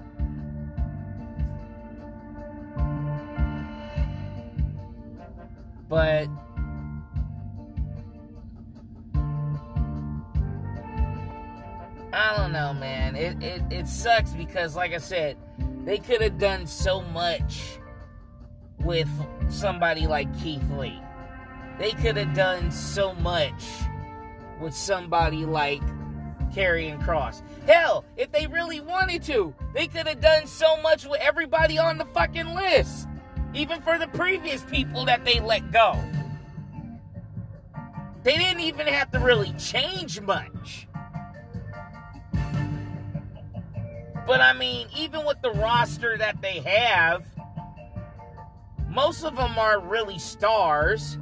But 5.90 6.28
I 12.12 12.36
don't 12.36 12.52
know, 12.52 12.72
man. 12.74 13.14
It, 13.14 13.42
it, 13.42 13.62
it 13.70 13.88
sucks 13.88 14.32
because, 14.32 14.74
like 14.74 14.92
I 14.92 14.98
said, 14.98 15.36
they 15.84 15.98
could 15.98 16.20
have 16.20 16.38
done 16.38 16.66
so 16.66 17.02
much 17.02 17.78
with 18.80 19.08
somebody 19.48 20.06
like 20.06 20.26
Keith 20.42 20.68
Lee. 20.72 21.00
They 21.78 21.92
could 21.92 22.16
have 22.16 22.34
done 22.34 22.70
so 22.70 23.14
much 23.14 23.64
with 24.60 24.74
somebody 24.74 25.44
like 25.46 25.82
Karrion 26.52 27.00
Kross. 27.02 27.42
Hell, 27.66 28.04
if 28.16 28.32
they 28.32 28.46
really 28.48 28.80
wanted 28.80 29.22
to, 29.24 29.54
they 29.72 29.86
could 29.86 30.06
have 30.08 30.20
done 30.20 30.46
so 30.46 30.80
much 30.82 31.06
with 31.06 31.20
everybody 31.20 31.78
on 31.78 31.96
the 31.96 32.04
fucking 32.06 32.54
list. 32.54 33.08
Even 33.54 33.80
for 33.82 33.98
the 33.98 34.08
previous 34.08 34.62
people 34.64 35.04
that 35.04 35.24
they 35.24 35.40
let 35.40 35.70
go. 35.72 35.98
They 38.22 38.36
didn't 38.36 38.60
even 38.60 38.86
have 38.86 39.10
to 39.12 39.18
really 39.18 39.52
change 39.54 40.20
much. 40.20 40.86
But 44.30 44.40
I 44.40 44.52
mean, 44.52 44.86
even 44.96 45.26
with 45.26 45.42
the 45.42 45.50
roster 45.50 46.16
that 46.16 46.40
they 46.40 46.60
have, 46.60 47.24
most 48.88 49.24
of 49.24 49.34
them 49.34 49.58
are 49.58 49.80
really 49.80 50.20
stars. 50.20 51.18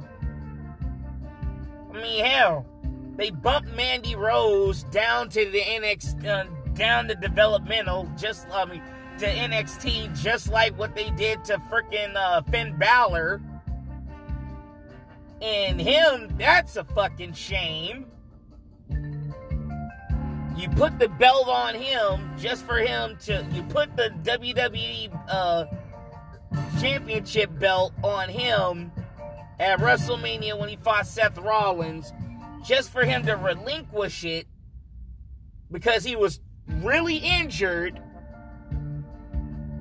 I 1.91 1.97
mean, 1.99 2.23
hell, 2.23 2.67
they 3.15 3.31
bumped 3.31 3.75
Mandy 3.75 4.15
Rose 4.15 4.83
down 4.83 5.29
to 5.29 5.43
the 5.43 5.59
NXT, 5.59 6.23
uh, 6.27 6.45
down 6.75 7.07
to 7.07 7.15
developmental, 7.15 8.07
just 8.15 8.47
I 8.51 8.65
mean, 8.65 8.83
to 9.17 9.25
NXT, 9.25 10.21
just 10.21 10.49
like 10.49 10.77
what 10.77 10.93
they 10.93 11.09
did 11.09 11.43
to 11.45 11.57
freaking 11.71 12.15
uh, 12.15 12.43
Finn 12.43 12.77
Balor. 12.77 13.41
And 15.41 15.81
him, 15.81 16.35
that's 16.37 16.75
a 16.75 16.83
fucking 16.83 17.33
shame. 17.33 18.05
You 20.59 20.67
put 20.67 20.99
the 20.99 21.07
belt 21.07 21.47
on 21.47 21.73
him 21.73 22.31
just 22.37 22.65
for 22.65 22.79
him 22.79 23.15
to. 23.21 23.47
You 23.53 23.63
put 23.63 23.95
the 23.95 24.09
WWE 24.23 25.09
uh, 25.29 25.65
Championship 26.81 27.57
belt 27.57 27.93
on 28.03 28.27
him 28.27 28.91
at 29.57 29.79
WrestleMania 29.79 30.59
when 30.59 30.67
he 30.67 30.75
fought 30.75 31.07
Seth 31.07 31.37
Rollins 31.37 32.11
just 32.65 32.91
for 32.91 33.05
him 33.05 33.25
to 33.25 33.37
relinquish 33.37 34.25
it 34.25 34.47
because 35.71 36.03
he 36.03 36.17
was 36.17 36.41
really 36.67 37.17
injured, 37.17 38.01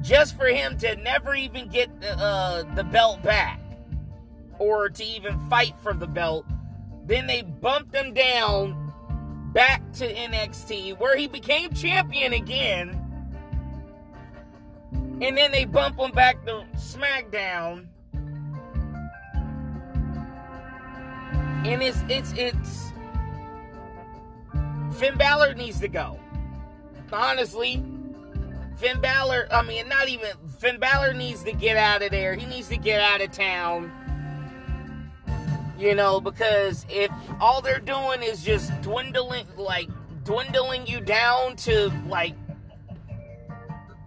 just 0.01 0.37
for 0.37 0.47
him 0.47 0.79
to 0.79 0.95
never 0.95 1.35
even 1.35 1.69
get 1.71 1.91
uh, 2.05 2.63
the 2.77 2.85
belt 2.85 3.21
back 3.25 3.61
or 4.61 4.89
to 4.91 5.03
even 5.03 5.41
fight 5.49 5.75
for 5.83 5.93
the 5.93 6.07
belt. 6.07 6.47
Then 7.05 7.27
they 7.27 7.43
bumped 7.43 7.93
him 7.93 8.15
down 8.15 8.88
back 9.53 9.83
to 9.95 10.13
NXT 10.13 10.99
where 10.99 11.17
he 11.17 11.27
became 11.27 11.73
champion 11.73 12.33
again. 12.33 13.05
And 15.21 15.37
then 15.37 15.51
they 15.51 15.65
bump 15.65 15.99
him 15.99 16.13
back 16.13 16.45
to 16.47 16.65
SmackDown 16.77 17.89
And 21.69 21.83
it's 21.83 22.03
it's 22.09 22.33
it's 22.33 22.93
Finn 24.99 25.19
Balor 25.19 25.55
needs 25.55 25.81
to 25.81 25.89
go. 25.89 26.19
Honestly, 27.13 27.85
Finn 28.77 29.01
Balor, 29.01 29.49
I 29.51 29.63
mean, 29.63 29.89
not 29.89 30.09
even 30.09 30.31
Finn 30.59 30.79
Balor 30.79 31.15
needs 31.15 31.43
to 31.43 31.53
get 31.53 31.77
out 31.77 32.01
of 32.03 32.11
there. 32.11 32.35
He 32.37 32.47
needs 32.47 32.69
to 32.69 32.77
get 32.77 33.01
out 33.01 33.21
of 33.21 33.33
town. 33.33 33.93
You 35.79 35.95
know, 35.95 36.21
because 36.21 36.85
if 36.89 37.11
all 37.41 37.63
they're 37.63 37.79
doing 37.79 38.23
is 38.23 38.43
just 38.43 38.73
dwindling, 38.83 39.47
like 39.57 39.89
dwindling 40.25 40.87
you 40.87 41.01
down 41.01 41.55
to 41.57 41.93
like 42.09 42.35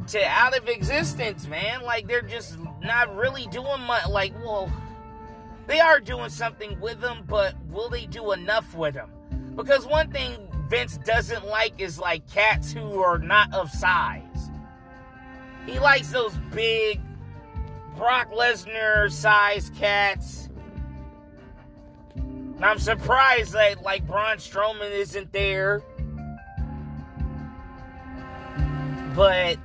to 0.08 0.24
out 0.28 0.58
of 0.58 0.68
existence, 0.68 1.48
man. 1.48 1.84
Like 1.84 2.08
they're 2.08 2.22
just 2.22 2.58
not 2.82 3.16
really 3.16 3.48
doing 3.48 3.82
much. 3.82 4.08
Like, 4.08 4.34
well, 4.44 4.72
they 5.68 5.80
are 5.80 6.00
doing 6.00 6.30
something 6.30 6.80
with 6.80 7.00
them, 7.00 7.24
but 7.28 7.56
will 7.70 7.90
they 7.90 8.06
do 8.06 8.32
enough 8.34 8.76
with 8.76 8.94
them? 8.94 9.10
Because 9.56 9.86
one 9.86 10.12
thing 10.12 10.36
Vince 10.70 10.98
doesn't 10.98 11.46
like 11.48 11.80
is 11.80 12.00
like 12.00 12.30
cats 12.30 12.72
who 12.72 13.00
are 13.00 13.18
not 13.18 13.54
of 13.54 13.70
size. 13.70 14.50
He 15.66 15.80
likes 15.80 16.12
those 16.12 16.34
big 16.52 17.00
Brock 17.96 18.32
Lesnar 18.32 19.12
size 19.12 19.72
cats. 19.78 20.41
I'm 22.64 22.80
surprised 22.80 23.54
that 23.54 23.82
like 23.82 24.06
Braun 24.06 24.38
Strowman 24.38 24.92
isn't 24.92 25.32
there. 25.32 25.82
But 29.16 29.58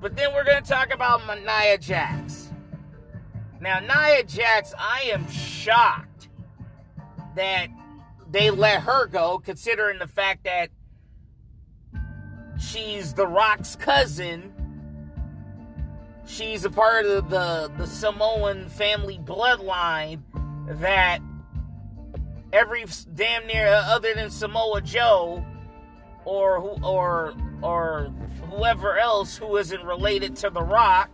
but 0.00 0.16
then 0.16 0.32
we're 0.32 0.44
gonna 0.44 0.62
talk 0.62 0.94
about 0.94 1.22
Nia 1.26 1.76
Jax. 1.78 2.50
Now 3.60 3.80
Nia 3.80 4.24
Jax, 4.24 4.72
I 4.78 5.10
am 5.12 5.28
shocked 5.28 6.28
that 7.34 7.68
they 8.30 8.50
let 8.50 8.82
her 8.82 9.06
go, 9.06 9.38
considering 9.38 9.98
the 9.98 10.06
fact 10.06 10.44
that 10.44 10.70
she's 12.58 13.12
The 13.12 13.26
Rock's 13.26 13.76
cousin. 13.76 14.52
She's 16.26 16.64
a 16.64 16.70
part 16.70 17.06
of 17.06 17.28
the, 17.28 17.72
the 17.76 17.86
Samoan 17.86 18.68
family 18.68 19.18
bloodline 19.18 20.20
that 20.80 21.20
every 22.52 22.84
damn 23.14 23.46
near 23.46 23.66
uh, 23.66 23.94
other 23.94 24.14
than 24.14 24.30
Samoa 24.30 24.80
Joe 24.80 25.44
or 26.24 26.60
who 26.60 26.84
or 26.84 27.34
or 27.62 28.12
whoever 28.50 28.98
else 28.98 29.36
who 29.36 29.56
isn't 29.56 29.84
related 29.84 30.36
to 30.36 30.50
The 30.50 30.62
Rock 30.62 31.10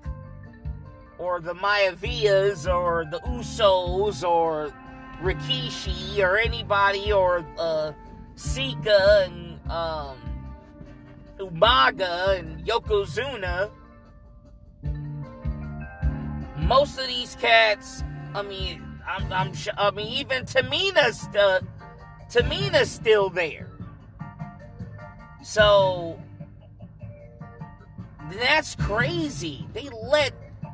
or 1.19 1.41
the 1.41 1.55
Maivias 1.55 2.73
or 2.73 3.05
the 3.11 3.21
Usos 3.21 4.27
or 4.27 4.73
Rikishi 5.23 6.19
or 6.23 6.37
anybody 6.37 7.13
or 7.13 7.45
uh, 7.59 7.93
Sika 8.37 9.25
and 9.27 9.71
um, 9.71 10.19
Umaga 11.39 12.39
and 12.39 12.65
Yokozuna. 12.67 13.71
Most 16.59 16.99
of 16.99 17.07
these 17.07 17.37
cats, 17.37 18.03
I 18.35 18.43
mean, 18.43 18.86
I'm, 19.07 19.33
I'm 19.33 19.53
I 19.77 19.91
mean, 19.93 20.09
even 20.09 20.45
Tamina's 20.45 21.27
uh, 21.37 21.61
Tamina's 22.31 22.91
still 22.91 23.31
there. 23.31 23.71
So 25.43 26.21
that's 28.33 28.75
crazy. 28.75 29.67
They 29.73 29.89
let 30.03 30.33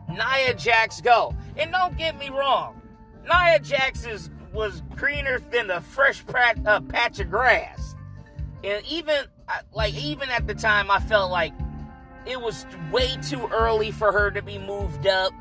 Nia 0.09 0.55
Jax 0.55 1.01
go. 1.01 1.37
And 1.57 1.71
don't 1.71 1.97
get 1.99 2.19
me 2.19 2.31
wrong, 2.31 2.81
Nia 3.25 3.59
Jax 3.59 4.07
is, 4.07 4.31
was 4.53 4.83
greener 4.97 5.39
than 5.39 5.71
a 5.71 5.81
fresh 5.81 6.25
pat, 6.27 6.59
uh, 6.67 6.81
patch 6.81 7.21
of 7.21 7.31
grass. 7.31 7.95
And 8.65 8.85
even 8.87 9.25
like 9.75 9.95
even 9.95 10.31
at 10.31 10.47
the 10.47 10.55
time, 10.55 10.91
I 10.91 11.01
felt 11.01 11.31
like 11.31 11.53
it 12.25 12.41
was 12.41 12.65
way 12.91 13.17
too 13.29 13.47
early 13.49 13.91
for 13.91 14.13
her 14.13 14.31
to 14.31 14.41
be 14.41 14.59
moved 14.59 15.07
up. 15.07 15.33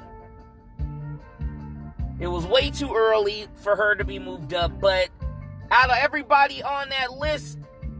It 2.21 2.27
was 2.27 2.45
way 2.45 2.69
too 2.69 2.93
early 2.93 3.47
for 3.55 3.75
her 3.75 3.95
to 3.95 4.05
be 4.05 4.19
moved 4.19 4.53
up, 4.53 4.79
but 4.79 5.09
out 5.71 5.89
of 5.89 5.97
everybody 5.99 6.61
on 6.61 6.89
that 6.89 7.13
list 7.13 7.57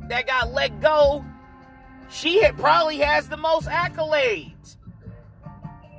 that 0.09 0.27
got 0.27 0.53
let 0.53 0.79
go, 0.79 1.25
she 2.07 2.43
had, 2.43 2.55
probably 2.55 2.97
has 2.99 3.29
the 3.29 3.37
most 3.37 3.67
accolades. 3.67 4.77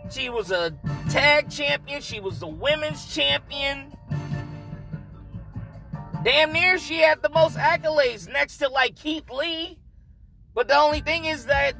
She 0.09 0.31
was 0.31 0.53
a 0.53 0.73
tag 1.11 1.51
champion, 1.51 2.01
she 2.01 2.21
was 2.21 2.39
the 2.39 2.47
women's 2.47 3.13
champion. 3.13 3.93
Damn 6.23 6.53
near 6.53 6.79
she 6.79 6.99
had 6.99 7.23
the 7.23 7.31
most 7.31 7.57
accolades 7.57 8.33
next 8.33 8.59
to 8.59 8.69
like 8.69 8.95
Keith 8.95 9.29
Lee. 9.31 9.81
But 10.55 10.69
the 10.69 10.77
only 10.77 11.01
thing 11.01 11.25
is 11.25 11.47
that 11.47 11.75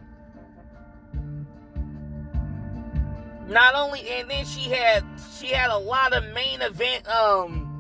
not 3.53 3.75
only 3.75 4.09
and 4.09 4.31
then 4.31 4.45
she 4.45 4.71
had 4.71 5.05
she 5.39 5.49
had 5.49 5.71
a 5.71 5.79
lot 5.79 6.13
of 6.13 6.25
main 6.33 6.61
event 6.63 7.07
um 7.09 7.73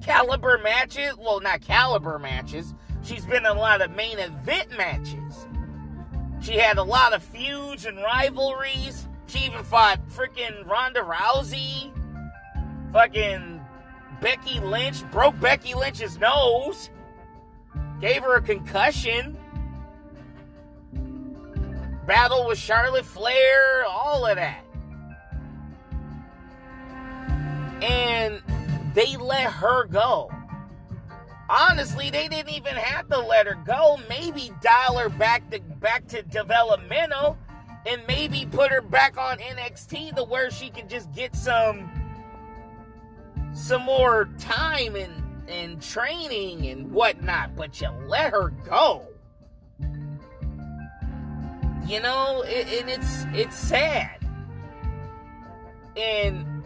caliber 0.00 0.58
matches. 0.58 1.14
Well, 1.18 1.40
not 1.40 1.60
caliber 1.60 2.18
matches. 2.18 2.74
She's 3.02 3.24
been 3.24 3.44
in 3.44 3.46
a 3.46 3.54
lot 3.54 3.80
of 3.80 3.90
main 3.92 4.18
event 4.18 4.76
matches. 4.76 5.46
She 6.40 6.56
had 6.56 6.78
a 6.78 6.82
lot 6.82 7.12
of 7.12 7.22
feuds 7.22 7.84
and 7.84 7.98
rivalries. 7.98 9.08
She 9.26 9.40
even 9.40 9.62
fought 9.62 10.00
freaking 10.08 10.66
Ronda 10.66 11.00
Rousey. 11.00 11.92
Fucking 12.92 13.64
Becky 14.20 14.60
Lynch. 14.60 15.08
Broke 15.10 15.38
Becky 15.38 15.74
Lynch's 15.74 16.18
nose. 16.18 16.90
Gave 18.00 18.22
her 18.22 18.36
a 18.36 18.42
concussion. 18.42 19.36
Battle 22.10 22.44
with 22.44 22.58
Charlotte 22.58 23.06
Flair. 23.06 23.84
All 23.84 24.26
of 24.26 24.34
that. 24.34 24.64
And 27.80 28.42
they 28.94 29.16
let 29.16 29.44
her 29.44 29.84
go. 29.84 30.28
Honestly, 31.48 32.10
they 32.10 32.26
didn't 32.26 32.50
even 32.50 32.74
have 32.74 33.08
to 33.10 33.18
let 33.20 33.46
her 33.46 33.54
go. 33.64 33.96
Maybe 34.08 34.50
dial 34.60 34.98
her 34.98 35.08
back 35.08 35.48
to 35.52 35.60
back 35.60 36.08
to 36.08 36.22
developmental 36.22 37.38
and 37.86 38.02
maybe 38.08 38.44
put 38.44 38.72
her 38.72 38.82
back 38.82 39.16
on 39.16 39.38
NXT 39.38 40.16
to 40.16 40.24
where 40.24 40.50
she 40.50 40.68
can 40.68 40.88
just 40.88 41.12
get 41.12 41.36
some 41.36 41.88
some 43.54 43.82
more 43.82 44.28
time 44.36 44.96
and 44.96 45.48
and 45.48 45.80
training 45.80 46.66
and 46.66 46.90
whatnot, 46.90 47.54
but 47.54 47.80
you 47.80 47.88
let 48.08 48.32
her 48.32 48.48
go. 48.68 49.09
You 51.86 52.00
know, 52.00 52.42
it, 52.46 52.80
and 52.80 52.90
it's 52.90 53.24
it's 53.32 53.56
sad. 53.56 54.18
And 55.96 56.64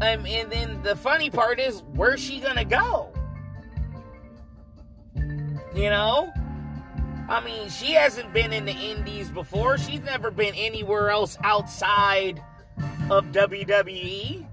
um, 0.00 0.24
and 0.26 0.50
then 0.50 0.82
the 0.82 0.96
funny 0.96 1.30
part 1.30 1.60
is, 1.60 1.82
where's 1.94 2.20
she 2.20 2.40
gonna 2.40 2.64
go? 2.64 3.12
You 5.74 5.90
know? 5.90 6.32
I 7.28 7.40
mean, 7.44 7.68
she 7.68 7.92
hasn't 7.92 8.32
been 8.32 8.52
in 8.52 8.64
the 8.64 8.72
Indies 8.72 9.28
before. 9.28 9.78
She's 9.78 10.00
never 10.00 10.32
been 10.32 10.54
anywhere 10.56 11.10
else 11.10 11.38
outside 11.44 12.42
of 13.08 13.26
WWE. 13.26 14.46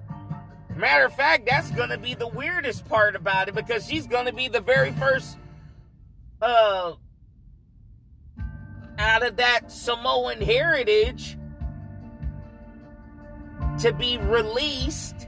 Matter 0.75 1.05
of 1.05 1.15
fact, 1.15 1.47
that's 1.47 1.71
to 1.89 1.97
be 1.97 2.13
the 2.13 2.27
weirdest 2.27 2.87
part 2.87 3.15
about 3.15 3.49
it 3.49 3.55
because 3.55 3.87
she's 3.87 4.05
to 4.27 4.33
be 4.33 4.47
the 4.47 4.61
very 4.61 4.91
first 4.91 5.37
uh 6.39 6.93
out 8.97 9.23
of 9.23 9.37
that 9.37 9.71
Samoan 9.71 10.41
heritage 10.41 11.37
to 13.79 13.93
be 13.93 14.17
released 14.17 15.27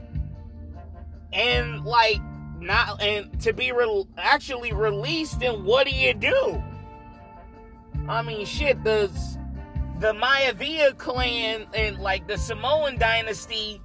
and 1.32 1.84
like 1.84 2.20
not 2.58 3.00
and 3.00 3.40
to 3.40 3.52
be 3.52 3.72
re- 3.72 4.04
actually 4.18 4.72
released 4.72 5.40
then 5.40 5.64
what 5.64 5.86
do 5.86 5.94
you 5.94 6.14
do? 6.14 6.62
I 8.08 8.22
mean 8.22 8.44
shit 8.44 8.82
the 8.82 9.08
the 10.00 10.12
Maivia 10.14 10.96
clan 10.98 11.66
and 11.74 11.98
like 11.98 12.26
the 12.26 12.38
samoan 12.38 12.98
dynasty 12.98 13.80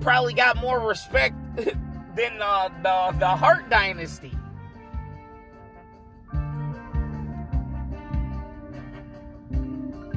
probably 0.00 0.34
got 0.34 0.56
more 0.58 0.78
respect 0.80 1.34
than 1.56 2.40
uh, 2.40 2.68
the 2.82 3.18
the 3.18 3.28
hart 3.28 3.68
dynasty 3.70 4.35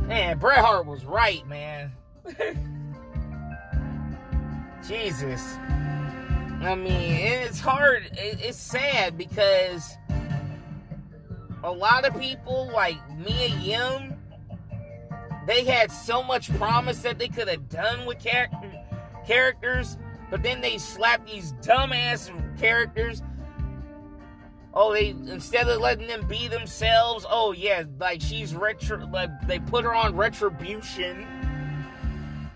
man 0.09 0.37
bret 0.37 0.59
hart 0.59 0.85
was 0.85 1.05
right 1.05 1.47
man 1.47 1.93
jesus 4.87 5.57
I 6.61 6.75
mean, 6.75 6.91
it's 6.91 7.59
hard. 7.59 8.09
It's 8.11 8.57
sad 8.57 9.17
because 9.17 9.95
a 11.63 11.71
lot 11.71 12.05
of 12.05 12.19
people 12.19 12.69
like 12.73 12.97
Mia 13.17 13.47
Yim, 13.47 14.13
they 15.47 15.63
had 15.63 15.89
so 15.89 16.21
much 16.21 16.53
promise 16.57 17.01
that 17.03 17.17
they 17.17 17.29
could 17.29 17.47
have 17.47 17.69
done 17.69 18.05
with 18.05 18.19
char- 18.21 18.49
characters, 19.25 19.97
but 20.29 20.43
then 20.43 20.59
they 20.59 20.77
slapped 20.77 21.27
these 21.27 21.53
dumbass 21.61 22.29
characters. 22.59 23.21
Oh, 24.73 24.93
they 24.93 25.09
instead 25.09 25.67
of 25.67 25.81
letting 25.81 26.07
them 26.07 26.27
be 26.27 26.47
themselves, 26.47 27.25
oh 27.29 27.51
yeah, 27.53 27.83
like 27.99 28.21
she's 28.21 28.53
retro. 28.53 29.05
Like 29.07 29.29
they 29.47 29.59
put 29.59 29.83
her 29.83 29.93
on 29.93 30.15
retribution, 30.15 31.25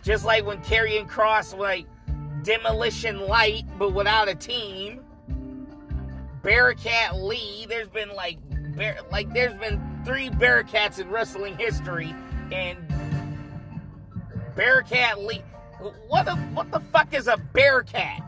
just 0.04 0.24
like 0.24 0.46
when 0.46 0.60
Karrion 0.60 1.10
Kross 1.10 1.58
like 1.58 1.88
Demolition 2.44 3.28
Light, 3.28 3.64
but 3.80 3.94
without 3.94 4.30
a 4.30 4.36
team. 4.36 5.04
Bearcat 6.44 7.16
Lee. 7.16 7.66
There's 7.68 7.88
been 7.88 8.14
like 8.16 8.38
bear, 8.76 9.00
like 9.12 9.34
there's 9.34 9.58
been 9.58 9.82
three 10.06 10.30
Bearcats 10.30 11.00
in 11.00 11.10
wrestling 11.10 11.58
history, 11.58 12.14
and 12.52 12.78
Bearcat 14.56 15.22
Lee. 15.24 15.42
What 16.08 16.26
the 16.26 16.36
what 16.36 16.70
the 16.72 16.80
fuck 16.80 17.14
is 17.14 17.28
a 17.28 17.38
Bearcat? 17.38 18.22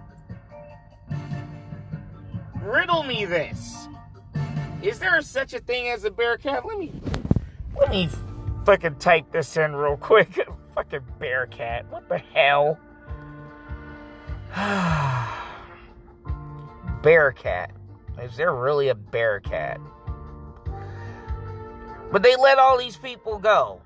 Riddle 2.66 3.04
me 3.04 3.26
this. 3.26 3.88
Is 4.82 4.98
there 4.98 5.22
such 5.22 5.54
a 5.54 5.60
thing 5.60 5.90
as 5.90 6.04
a 6.04 6.10
bear 6.10 6.36
cat? 6.38 6.66
Let 6.66 6.80
me 6.80 6.92
let 7.78 7.92
me 7.92 8.10
fucking 8.66 8.96
type 8.96 9.32
this 9.32 9.56
in 9.56 9.76
real 9.76 9.98
quick. 9.98 10.48
fucking 10.74 11.02
bear 11.20 11.46
cat. 11.46 11.86
What 11.92 12.10
the 12.10 12.18
hell? 12.18 12.80
bear 17.04 17.32
cat. 17.34 17.70
Is 18.20 18.36
there 18.36 18.56
really 18.56 18.88
a 18.88 18.96
bear 18.96 19.42
cat? 19.42 19.80
But 22.12 22.24
they 22.24 22.36
let 22.36 22.58
all 22.58 22.80
these 22.80 22.98
people 22.98 23.38
go. 23.38 23.80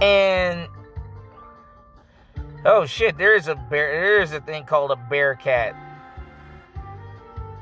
And 0.00 0.68
oh 2.64 2.86
shit, 2.86 3.18
there 3.18 3.34
is 3.34 3.48
a 3.48 3.54
bear 3.54 3.92
there 4.00 4.22
is 4.22 4.32
a 4.32 4.40
thing 4.40 4.64
called 4.64 4.90
a 4.90 4.96
Bearcat. 4.96 5.74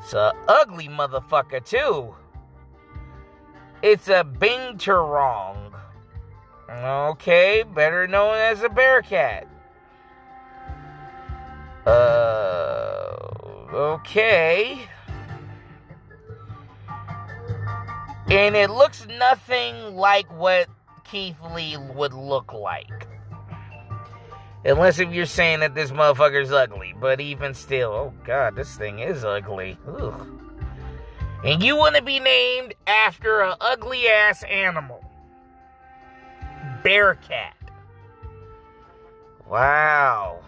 It's 0.01 0.13
a 0.13 0.33
ugly 0.47 0.89
motherfucker 0.89 1.65
too. 1.65 2.15
It's 3.83 4.09
a 4.09 4.25
Binturong. 4.25 5.73
Okay, 6.71 7.65
better 7.75 8.07
known 8.07 8.35
as 8.35 8.63
a 8.63 8.69
Bearcat. 8.69 9.47
Uh, 11.87 13.17
okay. 13.73 14.87
And 18.31 18.55
it 18.55 18.69
looks 18.69 19.07
nothing 19.07 19.97
like 19.97 20.31
what 20.31 20.69
Keith 21.05 21.39
Lee 21.55 21.79
would 21.79 22.13
look 22.13 22.53
like. 22.53 23.08
Unless 24.69 24.99
if 24.99 25.11
you're 25.11 25.25
saying 25.25 25.61
that 25.61 25.75
this 25.75 25.91
motherfucker's 25.91 26.53
ugly. 26.53 26.95
But 27.01 27.23
even 27.23 27.55
still, 27.55 27.91
oh 27.91 28.13
god, 28.25 28.55
this 28.55 28.77
thing 28.77 28.99
is 28.99 29.25
ugly. 29.25 29.79
Ugh. 29.87 30.29
And 31.43 31.63
you 31.63 31.75
want 31.75 31.97
to 31.97 32.03
be 32.03 32.21
named 32.21 32.75
after 32.87 33.41
an 33.41 33.55
ugly 33.63 34.09
ass 34.09 34.43
animal. 34.43 35.03
Bearcat. 36.83 37.57
Wow. 39.49 40.41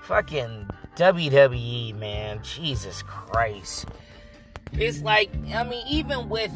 Fucking 0.00 0.70
WWE, 0.96 1.94
man. 1.98 2.40
Jesus 2.42 3.02
Christ. 3.02 3.84
It's 4.72 5.02
like, 5.02 5.30
I 5.54 5.62
mean, 5.62 5.86
even 5.88 6.30
with 6.30 6.52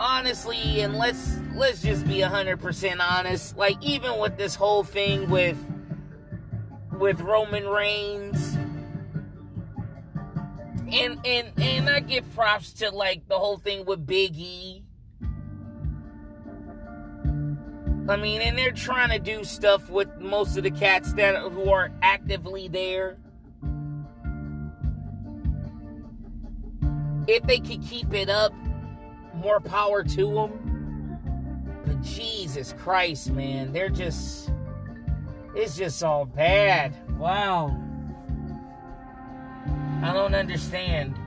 honestly, 0.00 0.80
and 0.80 0.96
let's 0.96 1.36
let's 1.54 1.82
just 1.82 2.06
be 2.06 2.20
hundred 2.20 2.60
percent 2.60 3.02
honest, 3.02 3.58
like 3.58 3.76
even 3.82 4.18
with 4.18 4.38
this 4.38 4.54
whole 4.54 4.84
thing 4.84 5.28
with 5.28 5.58
with 6.98 7.20
Roman 7.20 7.66
Reigns. 7.66 8.54
And 10.90 11.18
and 11.24 11.52
and 11.58 11.90
I 11.90 12.00
give 12.00 12.32
props 12.34 12.72
to 12.74 12.90
like 12.90 13.28
the 13.28 13.38
whole 13.38 13.58
thing 13.58 13.84
with 13.84 14.06
Big 14.06 14.36
E 14.36 14.84
I 18.08 18.16
mean, 18.16 18.40
and 18.40 18.56
they're 18.56 18.72
trying 18.72 19.10
to 19.10 19.18
do 19.18 19.44
stuff 19.44 19.90
with 19.90 20.08
most 20.18 20.56
of 20.56 20.62
the 20.62 20.70
cats 20.70 21.12
that 21.14 21.36
who 21.36 21.70
are 21.70 21.90
actively 22.00 22.66
there. 22.66 23.18
If 27.26 27.42
they 27.42 27.58
could 27.58 27.82
keep 27.82 28.14
it 28.14 28.30
up, 28.30 28.54
more 29.34 29.60
power 29.60 30.02
to 30.02 30.34
them. 30.34 31.80
But 31.84 32.00
Jesus 32.00 32.74
Christ, 32.78 33.30
man, 33.30 33.74
they're 33.74 33.90
just 33.90 34.50
it's 35.58 35.76
just 35.76 36.04
all 36.04 36.24
bad. 36.24 36.94
Wow. 37.18 37.76
I 40.02 40.12
don't 40.12 40.34
understand. 40.34 41.18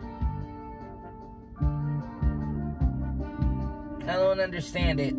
I 4.07 4.13
don't 4.13 4.39
understand 4.39 5.01
it. 5.01 5.15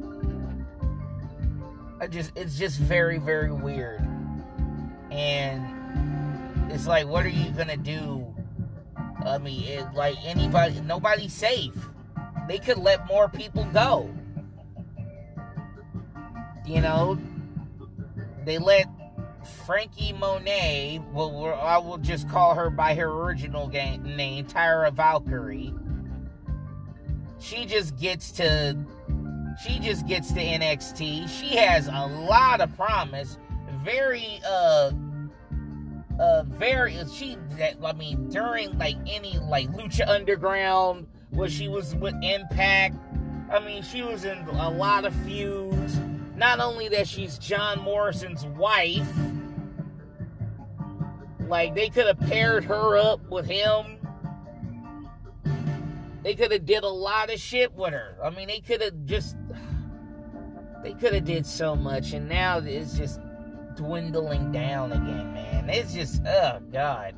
I 2.01 2.07
just 2.07 2.33
it's 2.37 2.59
just 2.59 2.79
very 2.79 3.19
very 3.19 3.53
weird. 3.53 4.01
And 5.11 6.73
it's 6.73 6.87
like 6.87 7.07
what 7.07 7.27
are 7.27 7.29
you 7.29 7.51
going 7.51 7.69
to 7.69 7.77
do? 7.77 8.27
I 9.27 9.37
mean, 9.37 9.63
it, 9.65 9.95
like 9.95 10.17
anybody 10.25 10.81
nobody's 10.81 11.35
safe. 11.35 11.75
They 12.49 12.59
could 12.59 12.79
let 12.79 13.07
more 13.07 13.29
people 13.29 13.65
go. 13.75 14.11
You 16.67 16.81
know, 16.81 17.19
they 18.45 18.59
let 18.59 18.89
Frankie 19.67 20.13
Monet, 20.13 21.01
well, 21.13 21.59
I 21.61 21.79
will 21.79 21.99
just 21.99 22.29
call 22.29 22.55
her 22.55 22.71
by 22.71 22.95
her 22.95 23.09
original 23.09 23.69
name, 23.69 24.45
Taya 24.47 24.93
Valkyrie. 24.93 25.73
She 27.39 27.65
just 27.65 27.97
gets 27.99 28.33
to 28.33 28.77
she 29.63 29.79
just 29.79 30.07
gets 30.07 30.33
to 30.33 30.41
NXT. 30.41 31.29
She 31.29 31.57
has 31.57 31.89
a 31.89 32.07
lot 32.07 32.61
of 32.61 32.75
promise. 32.77 33.39
Very 33.85 34.41
uh 34.49 34.93
uh 36.19 36.45
very 36.47 36.97
she 37.13 37.37
I 37.85 37.93
mean 37.93 38.29
during 38.29 38.77
like 38.79 38.97
any 39.07 39.39
like 39.39 39.71
Lucha 39.73 40.09
Underground 40.09 41.07
where 41.31 41.49
she 41.49 41.69
was 41.69 41.95
with 41.97 42.15
Impact. 42.23 42.97
I 43.51 43.59
mean 43.59 43.83
she 43.83 44.03
was 44.03 44.25
in 44.25 44.39
a 44.39 44.71
lot 44.71 45.05
of 45.05 45.15
feuds. 45.25 45.99
Not 46.37 46.61
only 46.61 46.89
that 46.89 47.07
she's 47.07 47.39
John 47.39 47.81
Morrison's 47.81 48.47
wife. 48.47 49.09
Like 51.53 51.75
they 51.75 51.91
could 51.91 52.07
have 52.07 52.19
paired 52.19 52.65
her 52.65 52.97
up 52.97 53.29
with 53.29 53.45
him. 53.45 53.99
They 56.23 56.35
could 56.35 56.51
have 56.51 56.65
did 56.65 56.83
a 56.83 56.89
lot 56.89 57.31
of 57.31 57.39
shit 57.39 57.75
with 57.75 57.93
her. 57.93 58.17
I 58.25 58.31
mean, 58.31 58.49
they 58.49 58.61
could 58.61 58.81
have 58.81 59.05
just 59.05 59.37
they 60.83 60.95
could 60.95 61.13
have 61.13 61.27
did 61.27 61.45
so 61.45 61.77
much, 61.77 62.15
and 62.15 62.27
now 62.27 62.57
it's 62.57 62.97
just 62.97 63.21
dwindling 63.77 64.51
down 64.51 64.93
again, 64.93 65.35
man. 65.35 65.69
It's 65.69 65.93
just, 65.93 66.23
oh 66.27 66.61
god. 66.73 67.17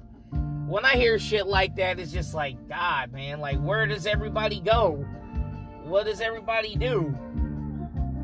When 0.67 0.85
I 0.85 0.95
hear 0.95 1.17
shit 1.21 1.47
like 1.47 1.77
that, 1.77 2.01
it's 2.01 2.11
just 2.11 2.35
like, 2.35 2.69
God, 2.69 3.13
man, 3.13 3.39
like 3.39 3.61
where 3.61 3.87
does 3.87 4.05
everybody 4.05 4.59
go? 4.59 5.07
What 5.85 6.07
does 6.07 6.21
everybody 6.21 6.75
do? 6.75 7.17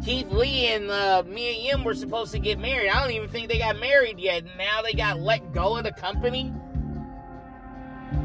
Keith 0.04 0.30
Lee 0.30 0.68
and 0.68 0.90
uh, 0.90 1.22
Mia 1.26 1.52
Yim 1.52 1.84
were 1.84 1.94
supposed 1.94 2.32
to 2.32 2.38
get 2.38 2.58
married. 2.58 2.88
I 2.88 3.02
don't 3.02 3.12
even 3.12 3.28
think 3.28 3.48
they 3.48 3.58
got 3.58 3.78
married 3.78 4.18
yet. 4.18 4.44
Now 4.56 4.80
they 4.82 4.94
got 4.94 5.20
let 5.20 5.52
go 5.52 5.76
of 5.76 5.84
the 5.84 5.92
company. 5.92 6.52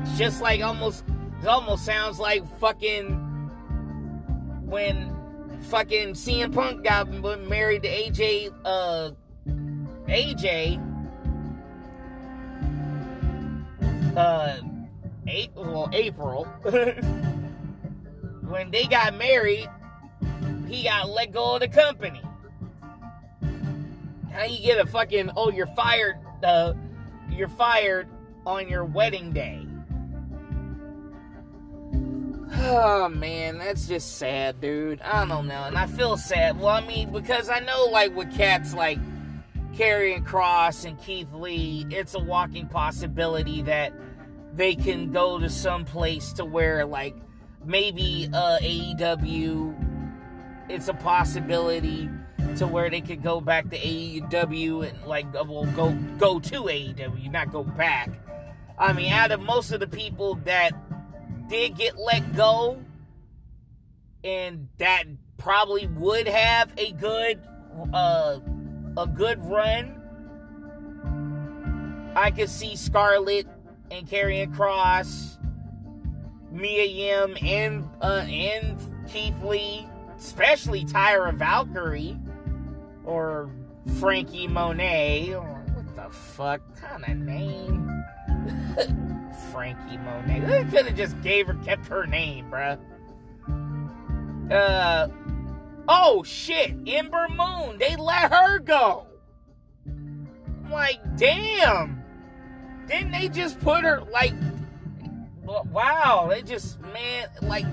It's 0.01 0.17
just 0.17 0.41
like 0.41 0.61
almost, 0.61 1.03
it 1.41 1.47
almost 1.47 1.85
sounds 1.85 2.17
like 2.17 2.43
fucking 2.59 3.13
when 4.65 5.15
fucking 5.63 6.13
CM 6.13 6.53
Punk 6.53 6.83
got 6.83 7.09
married 7.47 7.83
to 7.83 7.89
AJ, 7.89 8.53
uh, 8.63 9.11
AJ, 10.07 10.81
uh, 14.15 14.57
April, 15.27 15.89
April, 15.91 16.45
when 18.43 18.71
they 18.71 18.85
got 18.85 19.17
married, 19.17 19.69
he 20.67 20.83
got 20.83 21.09
let 21.09 21.31
go 21.31 21.55
of 21.55 21.61
the 21.61 21.67
company. 21.67 22.21
How 24.31 24.45
you 24.45 24.59
get 24.59 24.79
a 24.79 24.85
fucking, 24.85 25.31
oh, 25.35 25.51
you're 25.51 25.67
fired, 25.67 26.17
uh, 26.43 26.73
you're 27.29 27.47
fired 27.47 28.07
on 28.45 28.67
your 28.67 28.83
wedding 28.83 29.31
day. 29.31 29.65
Oh 32.57 33.09
man, 33.09 33.57
that's 33.57 33.87
just 33.87 34.17
sad, 34.17 34.61
dude. 34.61 35.01
I 35.01 35.25
don't 35.25 35.47
know, 35.47 35.63
and 35.65 35.77
I 35.77 35.87
feel 35.87 36.17
sad. 36.17 36.59
Well, 36.59 36.69
I 36.69 36.85
mean, 36.85 37.11
because 37.11 37.49
I 37.49 37.59
know, 37.59 37.85
like, 37.85 38.15
with 38.15 38.35
cats 38.35 38.73
like 38.73 38.97
Karrion 39.73 40.25
Kross 40.25 40.85
and 40.85 40.99
Keith 40.99 41.31
Lee, 41.33 41.85
it's 41.89 42.13
a 42.13 42.19
walking 42.19 42.67
possibility 42.67 43.61
that 43.63 43.93
they 44.53 44.73
can 44.73 45.11
go 45.11 45.37
to 45.37 45.49
some 45.49 45.85
place 45.85 46.33
to 46.33 46.45
where, 46.45 46.85
like, 46.85 47.15
maybe 47.65 48.29
uh, 48.33 48.57
AEW. 48.61 49.84
It's 50.69 50.87
a 50.87 50.93
possibility 50.93 52.09
to 52.57 52.67
where 52.67 52.89
they 52.89 53.01
could 53.01 53.21
go 53.21 53.41
back 53.41 53.69
to 53.69 53.77
AEW 53.77 54.89
and 54.89 55.05
like, 55.05 55.31
well, 55.33 55.65
go 55.75 55.91
go 56.17 56.39
to 56.39 56.63
AEW, 56.63 57.31
not 57.31 57.51
go 57.51 57.63
back. 57.63 58.09
I 58.77 58.93
mean, 58.93 59.11
out 59.11 59.31
of 59.31 59.41
most 59.41 59.71
of 59.71 59.79
the 59.79 59.87
people 59.87 60.35
that 60.45 60.71
did 61.49 61.77
get 61.77 61.97
let 61.97 62.35
go, 62.35 62.81
and 64.23 64.67
that 64.77 65.03
probably 65.37 65.87
would 65.87 66.27
have 66.27 66.73
a 66.77 66.91
good 66.93 67.39
uh, 67.93 68.39
a 68.97 69.07
good 69.07 69.41
run. 69.43 70.01
I 72.15 72.31
could 72.31 72.49
see 72.49 72.75
Scarlett 72.75 73.45
and 73.91 74.07
Karrion 74.07 74.55
Kross, 74.55 75.37
Mia 76.51 76.85
Yim, 76.85 77.37
and 77.41 77.89
uh, 78.01 78.25
and 78.27 78.79
Keith 79.07 79.35
Lee, 79.43 79.87
especially 80.25 80.83
Taya 80.85 81.31
Valkyrie 81.35 82.17
or 83.03 83.51
Frankie 83.99 84.47
Monet. 84.47 85.33
What 85.33 85.95
the 85.95 86.09
fuck 86.09 86.61
kind 86.81 87.03
of 87.07 87.15
name? 87.17 88.03
Frankie 89.51 89.97
Monet. 89.97 90.39
They 90.39 90.63
could 90.63 90.87
have 90.87 90.97
just 90.97 91.21
gave 91.21 91.45
her, 91.45 91.53
kept 91.53 91.85
her 91.87 92.07
name, 92.07 92.49
bruh. 92.49 92.79
Uh, 94.51 95.07
oh 95.87 96.23
shit, 96.23 96.75
Ember 96.87 97.27
Moon. 97.29 97.77
They 97.77 97.95
let 97.95 98.31
her 98.31 98.59
go. 98.59 99.05
I'm 99.85 100.71
like, 100.71 101.17
damn. 101.17 102.03
didn't 102.87 103.11
they 103.11 103.29
just 103.29 103.59
put 103.59 103.83
her 103.83 104.01
like? 104.11 104.33
Wow, 105.43 106.27
they 106.31 106.41
just 106.41 106.81
man 106.81 107.27
like. 107.43 107.67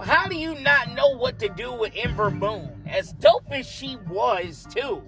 How 0.00 0.26
do 0.28 0.36
you 0.36 0.54
not 0.60 0.94
know 0.94 1.16
what 1.16 1.38
to 1.40 1.48
do 1.48 1.72
with 1.72 1.92
Ember 1.96 2.30
Moon? 2.30 2.82
As 2.86 3.12
dope 3.14 3.50
as 3.50 3.66
she 3.66 3.96
was, 4.08 4.66
too. 4.70 5.02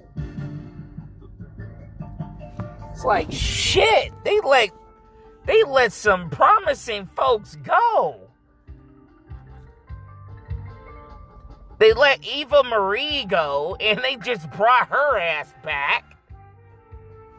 It's 2.92 3.04
like 3.04 3.32
shit. 3.32 4.12
They 4.24 4.40
let 4.40 4.70
they 5.46 5.64
let 5.64 5.92
some 5.92 6.28
promising 6.28 7.06
folks 7.06 7.56
go. 7.56 8.28
They 11.78 11.94
let 11.94 12.22
Eva 12.26 12.62
Marie 12.62 13.24
go 13.24 13.74
and 13.80 14.00
they 14.04 14.16
just 14.16 14.50
brought 14.50 14.88
her 14.88 15.18
ass 15.18 15.50
back. 15.64 16.14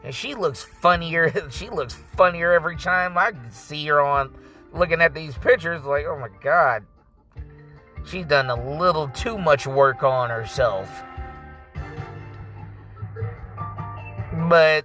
And 0.02 0.12
she 0.12 0.34
looks 0.34 0.64
funnier. 0.64 1.32
She 1.52 1.70
looks 1.70 1.94
funnier 2.16 2.52
every 2.52 2.76
time 2.76 3.16
I 3.16 3.32
see 3.52 3.86
her 3.86 4.00
on 4.00 4.34
looking 4.72 5.00
at 5.00 5.14
these 5.14 5.36
pictures. 5.38 5.84
Like, 5.84 6.06
oh 6.06 6.18
my 6.18 6.28
god. 6.42 6.84
She's 8.04 8.26
done 8.26 8.50
a 8.50 8.78
little 8.78 9.08
too 9.08 9.38
much 9.38 9.66
work 9.66 10.02
on 10.02 10.30
herself. 10.30 10.88
But 14.48 14.84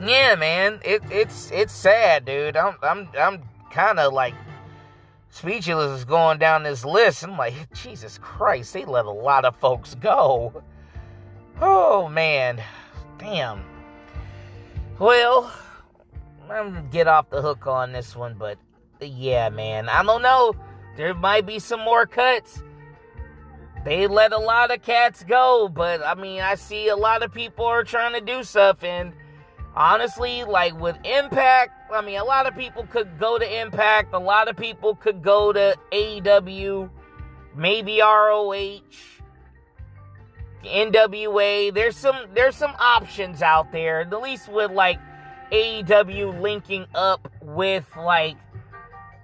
yeah, 0.00 0.34
man, 0.36 0.80
it, 0.84 1.02
it's 1.10 1.50
it's 1.50 1.72
sad, 1.72 2.24
dude. 2.24 2.56
I'm 2.56 2.76
I'm 2.82 3.08
I'm 3.18 3.42
kind 3.70 3.98
of 3.98 4.12
like 4.12 4.34
speechless 5.30 6.04
going 6.04 6.38
down 6.38 6.62
this 6.62 6.84
list. 6.84 7.22
I'm 7.22 7.36
like, 7.36 7.54
Jesus 7.74 8.18
Christ, 8.18 8.72
they 8.72 8.84
let 8.84 9.04
a 9.04 9.10
lot 9.10 9.44
of 9.44 9.56
folks 9.56 9.94
go. 9.96 10.62
Oh 11.60 12.08
man, 12.08 12.62
damn. 13.18 13.62
Well, 14.98 15.52
I'm 16.50 16.72
gonna 16.72 16.82
get 16.90 17.06
off 17.06 17.30
the 17.30 17.42
hook 17.42 17.66
on 17.66 17.92
this 17.92 18.16
one, 18.16 18.34
but 18.38 18.58
yeah, 19.00 19.48
man, 19.48 19.88
I 19.88 20.02
don't 20.02 20.22
know. 20.22 20.54
There 21.00 21.14
might 21.14 21.46
be 21.46 21.58
some 21.58 21.80
more 21.80 22.04
cuts. 22.04 22.62
They 23.86 24.06
let 24.06 24.34
a 24.34 24.38
lot 24.38 24.70
of 24.70 24.82
cats 24.82 25.24
go, 25.24 25.66
but 25.66 26.06
I 26.06 26.12
mean, 26.14 26.42
I 26.42 26.56
see 26.56 26.88
a 26.88 26.94
lot 26.94 27.22
of 27.22 27.32
people 27.32 27.64
are 27.64 27.84
trying 27.84 28.12
to 28.12 28.20
do 28.20 28.44
stuff, 28.44 28.84
and 28.84 29.14
honestly, 29.74 30.44
like 30.44 30.78
with 30.78 30.98
Impact, 31.02 31.90
I 31.90 32.02
mean, 32.02 32.18
a 32.18 32.24
lot 32.24 32.46
of 32.46 32.54
people 32.54 32.84
could 32.84 33.18
go 33.18 33.38
to 33.38 33.60
Impact, 33.62 34.12
a 34.12 34.18
lot 34.18 34.48
of 34.48 34.58
people 34.58 34.94
could 34.94 35.22
go 35.22 35.54
to 35.54 35.74
AEW, 35.90 36.90
maybe 37.56 38.00
ROH, 38.02 38.82
NWA. 40.62 41.72
There's 41.72 41.96
some 41.96 42.16
there's 42.34 42.56
some 42.56 42.74
options 42.78 43.40
out 43.40 43.72
there. 43.72 44.02
At 44.02 44.20
least 44.20 44.52
with 44.52 44.70
like 44.70 44.98
AEW 45.50 46.42
linking 46.42 46.84
up 46.94 47.26
with 47.40 47.88
like 47.96 48.36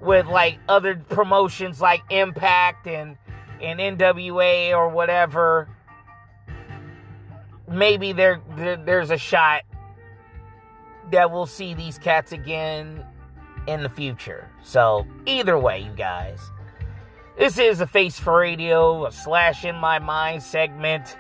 with 0.00 0.26
like 0.26 0.58
other 0.68 0.96
promotions 0.96 1.80
like 1.80 2.02
Impact 2.10 2.86
and 2.86 3.16
and 3.60 3.80
NWA 3.80 4.76
or 4.76 4.88
whatever. 4.88 5.68
Maybe 7.68 8.12
there, 8.12 8.40
there 8.56 8.76
there's 8.76 9.10
a 9.10 9.18
shot 9.18 9.62
that 11.10 11.30
we'll 11.30 11.46
see 11.46 11.74
these 11.74 11.98
cats 11.98 12.32
again 12.32 13.04
in 13.66 13.82
the 13.82 13.88
future. 13.88 14.48
So, 14.62 15.06
either 15.24 15.58
way, 15.58 15.80
you 15.80 15.92
guys, 15.92 16.40
this 17.38 17.58
is 17.58 17.80
a 17.80 17.86
Face 17.86 18.18
for 18.18 18.38
Radio, 18.38 19.06
a 19.06 19.12
Slash 19.12 19.64
in 19.64 19.76
My 19.76 19.98
Mind 19.98 20.42
segment, 20.42 21.16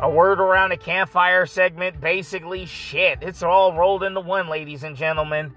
a 0.00 0.10
word 0.10 0.40
around 0.40 0.72
a 0.72 0.76
campfire 0.76 1.46
segment. 1.46 2.00
Basically, 2.00 2.66
shit. 2.66 3.18
It's 3.22 3.42
all 3.42 3.72
rolled 3.72 4.02
into 4.02 4.20
one, 4.20 4.48
ladies 4.48 4.82
and 4.82 4.96
gentlemen. 4.96 5.52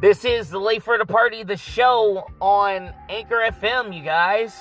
This 0.00 0.24
is 0.24 0.48
the 0.48 0.60
Late 0.60 0.84
for 0.84 0.96
the 0.96 1.04
Party, 1.04 1.42
the 1.42 1.56
show 1.56 2.24
on 2.40 2.94
Anchor 3.08 3.42
FM, 3.50 3.92
you 3.92 4.04
guys. 4.04 4.54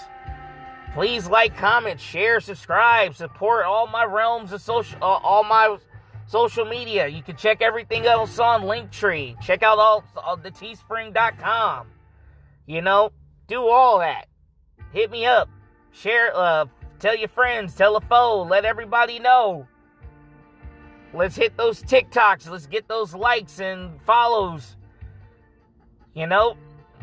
Please 0.96 1.28
like, 1.28 1.56
comment, 1.56 2.02
share, 2.02 2.40
subscribe, 2.40 3.14
support 3.14 3.66
all 3.66 3.86
my 3.86 4.04
realms 4.04 4.52
of 4.52 4.62
social, 4.62 4.98
uh, 5.00 5.06
all 5.06 5.44
my 5.44 5.78
social 6.26 6.66
media. 6.66 7.06
You 7.06 7.22
can 7.22 7.36
check 7.36 7.62
everything 7.62 8.08
else 8.08 8.40
on 8.40 8.64
Linktree. 8.64 9.40
Check 9.40 9.62
out 9.62 9.78
all, 9.78 10.04
all 10.16 10.38
the 10.38 10.50
teespring.com. 10.50 11.86
You 12.66 12.82
know, 12.82 13.12
do 13.46 13.68
all 13.68 14.00
that. 14.00 14.26
Hit 14.92 15.12
me 15.12 15.28
up. 15.28 15.50
Share 15.92 16.36
uh 16.36 16.66
tell 16.98 17.16
your 17.16 17.30
friends, 17.30 17.76
tell 17.76 17.96
a 17.96 18.02
foe, 18.02 18.42
let 18.42 18.66
everybody 18.66 19.20
know. 19.20 19.68
Let's 21.14 21.36
hit 21.36 21.56
those 21.58 21.84
TikToks. 21.84 22.50
Let's 22.50 22.66
get 22.66 22.88
those 22.88 23.14
likes 23.14 23.60
and 23.60 24.02
follows. 24.02 24.78
You 26.18 26.26
know, 26.26 26.58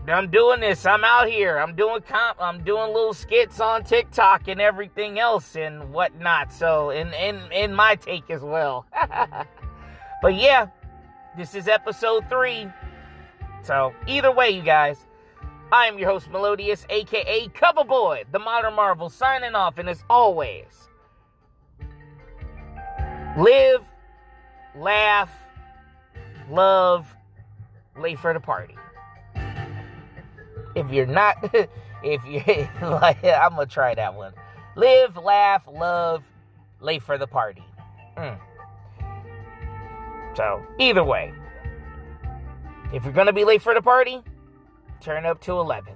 I'm 0.09 0.29
doing 0.29 0.59
this. 0.59 0.85
I'm 0.85 1.05
out 1.05 1.29
here. 1.29 1.59
I'm 1.59 1.77
doing 1.77 2.03
comp. 2.03 2.37
I'm 2.41 2.65
doing 2.65 2.93
little 2.93 3.15
skits 3.15 3.61
on 3.61 3.85
TikTok 3.85 4.49
and 4.49 4.61
everything 4.61 5.21
else 5.21 5.55
and 5.55 5.93
whatnot. 5.93 6.53
So, 6.53 6.91
in 6.91 7.15
in 7.15 7.41
in 7.53 7.73
my 7.77 7.95
take 7.95 8.29
as 8.29 8.43
well. 8.43 8.87
but 10.21 10.35
yeah, 10.35 10.67
this 11.37 11.55
is 11.55 11.69
episode 11.69 12.29
three. 12.29 12.69
So 13.63 13.95
either 14.09 14.33
way, 14.33 14.51
you 14.51 14.63
guys, 14.63 14.99
I 15.71 15.87
am 15.87 15.97
your 15.97 16.11
host 16.11 16.29
Melodious, 16.29 16.85
aka 16.91 17.47
Coverboy, 17.51 18.25
the 18.33 18.41
Modern 18.41 18.75
Marvel, 18.75 19.09
signing 19.09 19.55
off. 19.55 19.79
And 19.79 19.89
as 19.89 20.03
always, 20.11 20.89
live, 23.39 23.85
laugh, 24.77 25.31
love, 26.51 27.07
late 27.97 28.19
for 28.19 28.35
the 28.35 28.41
party 28.41 28.75
if 30.75 30.91
you're 30.91 31.07
not, 31.07 31.37
if 32.03 32.25
you 32.27 32.43
like, 32.87 33.23
I'm 33.25 33.51
gonna 33.51 33.67
try 33.67 33.95
that 33.95 34.15
one. 34.15 34.33
Live, 34.77 35.17
laugh, 35.17 35.67
love, 35.71 36.25
late 36.81 37.03
for 37.03 37.19
the 37.19 37.27
party. 37.27 37.65
Mm. 38.17 38.39
So 40.37 40.63
either 40.79 41.05
way, 41.05 41.33
if 42.93 43.05
you're 43.05 43.13
gonna 43.13 43.33
be 43.33 43.45
late 43.45 43.63
for 43.63 43.75
the 43.75 43.83
party, 43.83 44.23
turn 45.01 45.25
up 45.27 45.41
to 45.43 45.53
11. 45.53 45.95